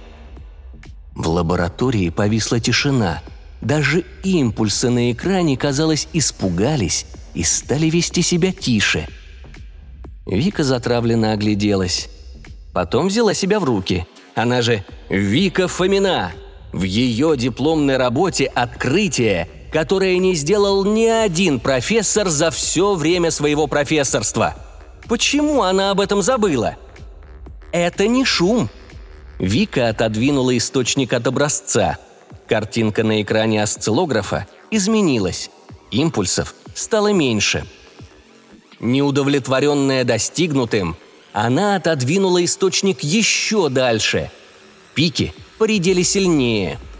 В 1.15 1.29
лаборатории 1.29 2.11
повисла 2.11 2.61
тишина. 2.61 3.23
Даже 3.61 4.05
импульсы 4.23 4.91
на 4.91 5.13
экране, 5.13 5.57
казалось, 5.57 6.09
испугались 6.13 7.07
и 7.35 7.43
стали 7.43 7.91
вести 7.91 8.23
себя 8.23 8.53
тише. 8.53 9.07
Вика 10.27 10.65
затравленно 10.65 11.33
огляделась. 11.33 12.09
Потом 12.73 13.09
взяла 13.09 13.35
себя 13.35 13.61
в 13.61 13.65
руки. 13.65 14.07
Она 14.35 14.63
же 14.63 14.85
Вика 15.09 15.69
Фомина. 15.69 16.33
В 16.73 16.85
ее 16.85 17.37
дипломной 17.37 17.97
работе 17.97 18.47
«Открытие» 18.47 19.49
которое 19.71 20.19
не 20.19 20.35
сделал 20.35 20.85
ни 20.85 21.07
один 21.07 21.61
профессор 21.61 22.29
за 22.29 22.51
все 22.51 22.95
время 22.95 23.31
своего 23.31 23.67
профессорства. 23.67 24.57
Почему 25.09 25.63
она 25.63 25.91
об 25.91 26.01
этом 26.01 26.23
забыла? 26.23 26.77
Это 27.73 28.07
не 28.07 28.25
шум. 28.25 28.69
Вика 29.39 29.89
отодвинула 29.89 30.57
источник 30.57 31.13
от 31.13 31.27
образца. 31.27 31.99
Картинка 32.51 33.03
на 33.03 33.23
экране 33.23 33.63
осциллографа 33.63 34.47
изменилась. 34.71 35.51
Импульсов 35.91 36.55
стало 36.75 37.13
меньше. 37.13 37.65
Неудовлетворенная 38.81 40.05
достигнутым, 40.05 40.97
она 41.33 41.77
отодвинула 41.77 42.45
источник 42.45 43.03
еще 43.03 43.71
дальше. 43.71 44.31
Пики 44.95 45.33
поредели 45.59 46.03
сильнее– 46.03 46.79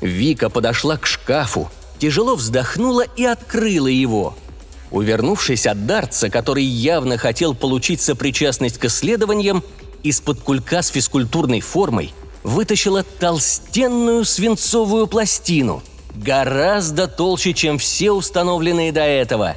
Вика 0.00 0.50
подошла 0.50 0.96
к 0.98 1.06
шкафу, 1.06 1.70
тяжело 1.98 2.36
вздохнула 2.36 3.02
и 3.16 3.24
открыла 3.24 3.86
его. 3.86 4.36
Увернувшись 4.90 5.66
от 5.66 5.86
Дартса, 5.86 6.28
который 6.30 6.64
явно 6.64 7.16
хотел 7.16 7.54
получить 7.54 8.00
сопричастность 8.00 8.78
к 8.78 8.84
исследованиям, 8.84 9.64
из-под 10.02 10.40
кулька 10.40 10.82
с 10.82 10.88
физкультурной 10.88 11.60
формой 11.60 12.12
вытащила 12.46 13.02
толстенную 13.02 14.24
свинцовую 14.24 15.06
пластину, 15.08 15.82
гораздо 16.14 17.08
толще, 17.08 17.52
чем 17.52 17.78
все 17.78 18.12
установленные 18.12 18.92
до 18.92 19.02
этого. 19.02 19.56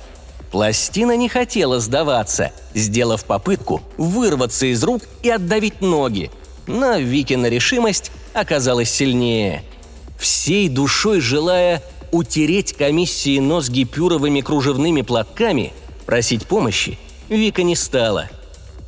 Пластина 0.51 1.15
не 1.15 1.29
хотела 1.29 1.79
сдаваться, 1.79 2.51
сделав 2.73 3.23
попытку 3.23 3.81
вырваться 3.97 4.65
из 4.65 4.83
рук 4.83 5.03
и 5.21 5.29
отдавить 5.29 5.81
ноги, 5.81 6.31
но 6.65 6.97
Викина 6.97 7.45
решимость 7.45 8.11
оказалась 8.33 8.89
сильнее– 8.89 9.63
всей 10.19 10.67
душой 10.67 11.21
желая 11.21 11.81
утереть 12.11 12.73
комиссии 12.73 13.39
нос 13.39 13.69
гипюровыми 13.69 14.41
кружевными 14.41 15.01
платками, 15.01 15.73
просить 16.05 16.45
помощи 16.45 16.99
Вика 17.29 17.63
не 17.63 17.75
стала. 17.75 18.29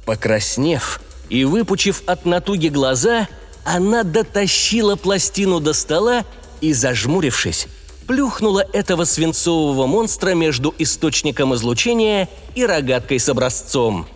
Покраснев 0.05 0.99
и 1.29 1.45
выпучив 1.45 2.03
от 2.07 2.25
натуги 2.25 2.67
глаза, 2.67 3.27
она 3.63 4.03
дотащила 4.03 4.95
пластину 4.95 5.59
до 5.59 5.73
стола 5.73 6.25
и, 6.61 6.73
зажмурившись, 6.73 7.67
плюхнула 8.07 8.65
этого 8.73 9.05
свинцового 9.05 9.87
монстра 9.87 10.31
между 10.31 10.73
источником 10.77 11.55
излучения 11.55 12.29
и 12.55 12.65
рогаткой 12.65 13.19
с 13.19 13.29
образцом. 13.29 14.07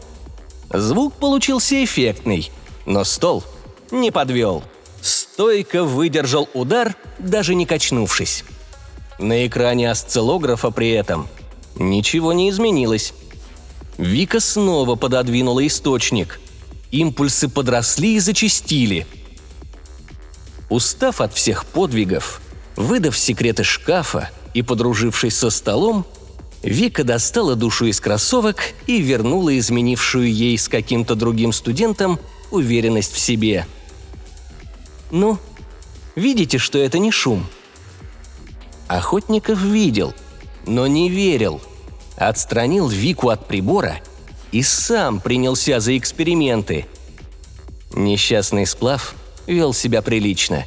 Звук 0.71 1.13
получился 1.15 1.83
эффектный, 1.83 2.51
но 2.85 3.03
стол 3.03 3.43
не 3.91 4.11
подвел– 4.11 4.63
стойко 5.05 5.83
выдержал 5.83 6.49
удар, 6.53 6.95
даже 7.19 7.55
не 7.55 7.65
качнувшись. 7.65 8.43
На 9.19 9.45
экране 9.45 9.91
осциллографа 9.91 10.71
при 10.71 10.89
этом 10.89 11.27
ничего 11.75 12.33
не 12.33 12.49
изменилось. 12.49 13.13
Вика 13.97 14.39
снова 14.39 14.95
пододвинула 14.95 15.65
источник. 15.67 16.39
Импульсы 16.91 17.47
подросли 17.47 18.15
и 18.15 18.19
зачастили. 18.19 19.05
Устав 20.69 21.21
от 21.21 21.33
всех 21.33 21.65
подвигов, 21.65 22.41
выдав 22.75 23.17
секреты 23.17 23.63
шкафа 23.63 24.29
и 24.53 24.61
подружившись 24.61 25.37
со 25.37 25.49
столом, 25.49 26.05
Вика 26.63 27.03
достала 27.03 27.55
душу 27.55 27.85
из 27.85 27.99
кроссовок 27.99 28.73
и 28.87 28.99
вернула 28.99 29.57
изменившую 29.57 30.33
ей 30.33 30.57
с 30.57 30.67
каким-то 30.67 31.13
другим 31.13 31.53
студентом 31.53 32.19
уверенность 32.49 33.13
в 33.13 33.19
себе– 33.19 33.67
«Ну, 35.11 35.37
видите, 36.15 36.57
что 36.57 36.77
это 36.77 36.99
не 36.99 37.11
шум?» 37.11 37.45
Охотников 38.87 39.61
видел, 39.61 40.13
но 40.65 40.87
не 40.87 41.09
верил. 41.09 41.61
Отстранил 42.17 42.87
Вику 42.87 43.29
от 43.29 43.47
прибора 43.47 44.01
и 44.51 44.61
сам 44.61 45.19
принялся 45.19 45.79
за 45.79 45.97
эксперименты. 45.97 46.85
Несчастный 47.93 48.65
сплав 48.65 49.15
вел 49.47 49.73
себя 49.73 50.01
прилично. 50.01 50.65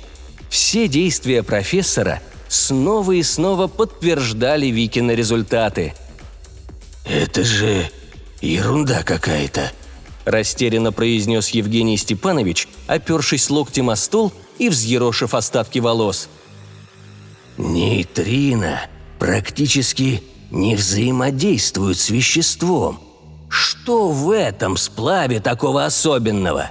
Все 0.49 0.89
действия 0.89 1.43
профессора 1.43 2.23
снова 2.49 3.13
и 3.13 3.23
снова 3.23 3.67
подтверждали 3.67 4.67
Викины 4.67 5.13
результаты. 5.13 5.95
«Это 7.05 7.45
же 7.45 7.91
ерунда 8.41 9.03
какая-то», 9.03 9.73
растерянно 10.25 10.93
произнес 10.93 11.49
Евгений 11.51 11.97
Степанович, 11.97 12.69
опершись 12.87 13.51
локтем 13.51 13.91
о 13.91 13.97
стол 13.97 14.33
и 14.59 14.69
взъерошив 14.69 15.35
остатки 15.35 15.79
волос. 15.79 16.29
«Нейтрино 17.57 18.81
практически 19.19 20.23
не 20.51 20.77
взаимодействуют 20.77 21.99
с 21.99 22.11
веществом. 22.11 23.01
Что 23.49 24.11
в 24.11 24.31
этом 24.31 24.77
сплаве 24.77 25.41
такого 25.41 25.85
особенного? 25.85 26.71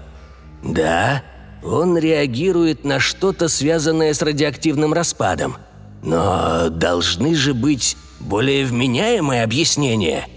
Да, 0.64 1.24
он 1.64 1.98
реагирует 1.98 2.84
на 2.84 3.00
что-то, 3.00 3.48
связанное 3.48 4.14
с 4.14 4.22
радиоактивным 4.22 4.94
распадом. 4.94 5.58
Но 6.04 6.70
должны 6.70 7.36
же 7.36 7.54
быть 7.54 7.98
более 8.20 8.66
вменяемые 8.66 9.44
объяснения. 9.44 10.28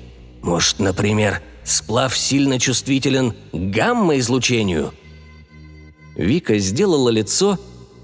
Может, 0.42 0.78
например, 0.78 1.42
Сплав 1.70 2.16
сильно 2.16 2.58
чувствителен 2.58 3.32
к 3.52 3.54
гамма-излучению. 3.54 4.92
Вика 6.16 6.58
сделала 6.58 7.10
лицо 7.10 7.58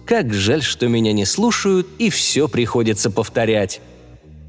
«Как 0.06 0.32
жаль, 0.32 0.62
что 0.62 0.86
меня 0.86 1.12
не 1.12 1.24
слушают, 1.24 1.88
и 1.98 2.10
все 2.10 2.48
приходится 2.48 3.10
повторять». 3.10 3.80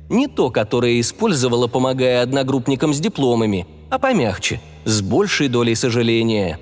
Не 0.10 0.28
то, 0.28 0.52
которое 0.52 1.02
использовала, 1.02 1.68
помогая 1.68 2.22
одногруппникам 2.22 2.94
с 2.94 3.00
дипломами, 3.00 3.68
а 3.90 4.00
помягче, 4.00 4.62
с 4.86 5.02
большей 5.02 5.50
долей 5.50 5.76
сожаления. 5.76 6.60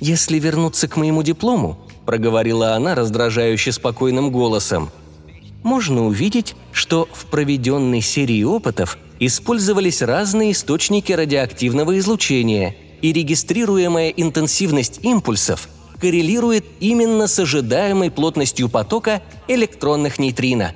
«Если 0.00 0.38
вернуться 0.38 0.88
к 0.88 0.96
моему 0.96 1.22
диплому»,– 1.22 1.78
проговорила 2.06 2.74
она 2.74 2.94
раздражающе 2.94 3.72
спокойным 3.72 4.30
голосом,– 4.30 4.90
«можно 5.62 6.06
увидеть, 6.06 6.54
что 6.72 7.08
в 7.12 7.26
проведенной 7.26 8.00
серии 8.00 8.42
опытов 8.42 8.98
использовались 9.18 10.02
разные 10.02 10.52
источники 10.52 11.12
радиоактивного 11.12 11.98
излучения, 11.98 12.76
и 13.02 13.12
регистрируемая 13.12 14.10
интенсивность 14.10 15.00
импульсов 15.02 15.68
коррелирует 16.00 16.64
именно 16.80 17.26
с 17.26 17.38
ожидаемой 17.38 18.10
плотностью 18.10 18.68
потока 18.68 19.22
электронных 19.48 20.18
нейтрино. 20.18 20.72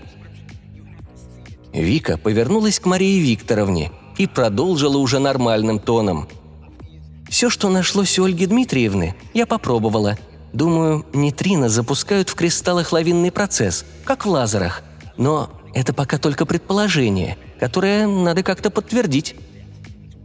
Вика 1.73 2.19
повернулась 2.19 2.81
к 2.81 2.87
Марии 2.87 3.21
Викторовне 3.21 3.93
и 4.19 4.27
продолжила 4.27 4.99
уже 4.99 5.19
нормальным 5.19 5.79
тоном. 5.79 6.29
«Все, 7.31 7.49
что 7.49 7.71
нашлось 7.71 8.19
у 8.19 8.25
Ольги 8.25 8.47
Дмитриевны, 8.47 9.15
я 9.33 9.47
попробовала. 9.47 10.19
Думаю, 10.53 11.07
нейтрино 11.13 11.69
запускают 11.69 12.29
в 12.29 12.35
кристаллах 12.35 12.93
лавинный 12.93 13.31
процесс, 13.31 13.85
как 14.05 14.27
в 14.27 14.29
лазерах. 14.29 14.83
Но 15.17 15.51
это 15.73 15.95
пока 15.95 16.19
только 16.19 16.45
предположение– 16.45 17.39
которое 17.61 18.07
надо 18.07 18.43
как-то 18.43 18.71
подтвердить». 18.71 19.37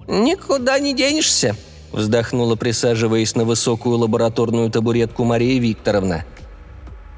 «Никуда 0.07 0.79
не 0.79 0.93
денешься»,– 0.93 1.55
вздохнула, 1.91 2.55
присаживаясь 2.55 3.35
на 3.35 3.43
высокую 3.43 3.97
лабораторную 3.97 4.71
табуретку 4.71 5.23
Мария 5.25 5.59
Викторовна. 5.59 6.25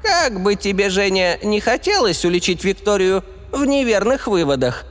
«Как 0.02 0.40
бы 0.42 0.56
тебе, 0.56 0.90
Женя, 0.90 1.38
не 1.42 1.60
хотелось 1.60 2.24
уличить 2.24 2.64
Викторию 2.64 3.24
в 3.52 3.64
неверных 3.64 4.26
выводах, 4.26 4.84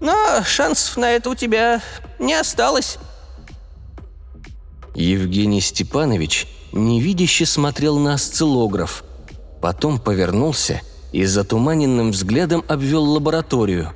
но 0.00 0.42
шансов 0.44 0.96
на 0.96 1.10
это 1.10 1.30
у 1.30 1.34
тебя 1.34 1.82
не 2.18 2.34
осталось». 2.34 2.98
Евгений 4.98 5.60
Степанович 5.60 6.48
невидяще 6.72 7.46
смотрел 7.46 7.98
на 7.98 8.14
осциллограф. 8.14 9.04
Потом 9.62 10.00
повернулся 10.00 10.82
и 11.12 11.24
затуманенным 11.24 12.10
взглядом 12.10 12.64
обвел 12.66 13.04
лабораторию. 13.04 13.92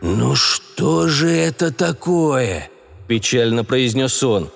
«Ну 0.00 0.34
что 0.34 1.06
же 1.06 1.30
это 1.30 1.72
такое?»– 1.72 2.68
печально 3.06 3.64
произнес 3.64 4.22
он. 4.24 4.50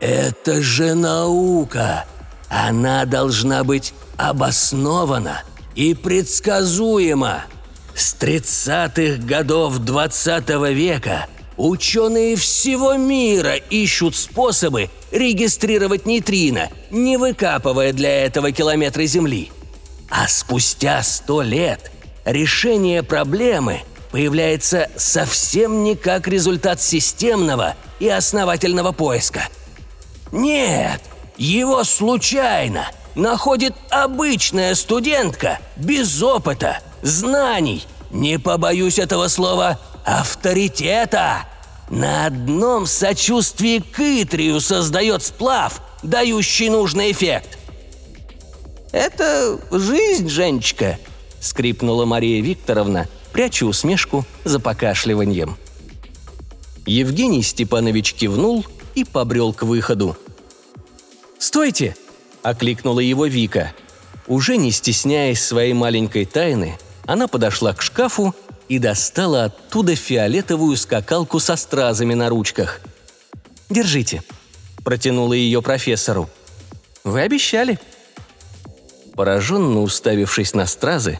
«Это 0.00 0.62
же 0.62 0.94
наука! 0.94 2.06
Она 2.48 3.04
должна 3.04 3.64
быть 3.64 3.92
обоснована 4.16 5.42
и 5.74 5.94
предсказуема!» 5.94 7.44
С 7.94 8.14
30-х 8.14 9.22
годов 9.26 9.78
20 9.78 10.50
-го 10.50 10.72
века 10.72 11.26
ученые 11.58 12.36
всего 12.36 12.94
мира 12.94 13.56
ищут 13.56 14.16
способы 14.16 14.88
регистрировать 15.10 16.06
нейтрино, 16.06 16.70
не 16.90 17.16
выкапывая 17.16 17.92
для 17.92 18.24
этого 18.24 18.52
километры 18.52 19.06
Земли. 19.06 19.50
А 20.08 20.26
спустя 20.28 21.02
сто 21.02 21.42
лет 21.42 21.90
решение 22.24 23.02
проблемы 23.02 23.82
появляется 24.10 24.88
совсем 24.96 25.84
не 25.84 25.96
как 25.96 26.28
результат 26.28 26.80
системного 26.80 27.76
и 27.98 28.08
основательного 28.08 28.92
поиска. 28.92 29.48
Нет, 30.32 31.00
его 31.36 31.84
случайно 31.84 32.88
находит 33.14 33.74
обычная 33.90 34.74
студентка 34.74 35.58
без 35.76 36.22
опыта, 36.22 36.80
знаний, 37.02 37.84
не 38.10 38.38
побоюсь 38.38 38.98
этого 38.98 39.28
слова, 39.28 39.80
авторитета. 40.04 41.46
На 41.90 42.26
одном 42.26 42.86
сочувствии 42.86 43.78
к 43.78 44.00
Итрию 44.00 44.60
создает 44.60 45.22
сплав, 45.22 45.80
дающий 46.02 46.68
нужный 46.70 47.12
эффект. 47.12 47.58
«Это 48.92 49.58
жизнь, 49.70 50.28
Женечка»,— 50.28 50.98
скрипнула 51.40 52.04
Мария 52.04 52.42
Викторовна, 52.42 53.08
пряча 53.32 53.64
усмешку 53.64 54.24
за 54.44 54.60
покашливанием. 54.60 55.56
Евгений 56.86 57.42
Степанович 57.42 58.14
кивнул 58.14 58.64
и 58.94 59.04
побрел 59.04 59.52
к 59.52 59.62
выходу. 59.62 60.16
«Стойте!»– 61.38 61.96
окликнула 62.42 63.00
его 63.00 63.26
Вика. 63.26 63.72
Уже 64.26 64.56
не 64.56 64.70
стесняясь 64.72 65.42
своей 65.42 65.72
маленькой 65.72 66.24
тайны, 66.24 66.78
она 67.08 67.26
подошла 67.26 67.72
к 67.72 67.82
шкафу 67.82 68.34
и 68.68 68.78
достала 68.78 69.44
оттуда 69.44 69.96
фиолетовую 69.96 70.76
скакалку 70.76 71.40
со 71.40 71.56
стразами 71.56 72.14
на 72.14 72.28
ручках. 72.28 72.80
«Держите»,– 73.70 74.22
протянула 74.84 75.32
ее 75.32 75.62
профессору. 75.62 76.28
«Вы 77.04 77.22
обещали». 77.22 77.80
Пораженно 79.14 79.80
уставившись 79.80 80.54
на 80.54 80.66
стразы, 80.66 81.18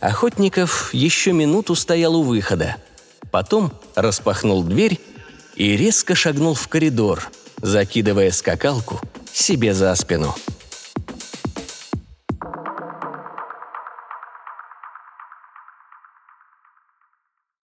Охотников 0.00 0.92
еще 0.92 1.32
минуту 1.32 1.74
стоял 1.74 2.16
у 2.16 2.22
выхода. 2.22 2.76
Потом 3.30 3.72
распахнул 3.94 4.62
дверь 4.62 5.00
и 5.54 5.76
резко 5.76 6.14
шагнул 6.14 6.54
в 6.54 6.68
коридор, 6.68 7.30
закидывая 7.60 8.30
скакалку 8.30 9.00
себе 9.32 9.74
за 9.74 9.94
спину. 9.94 10.34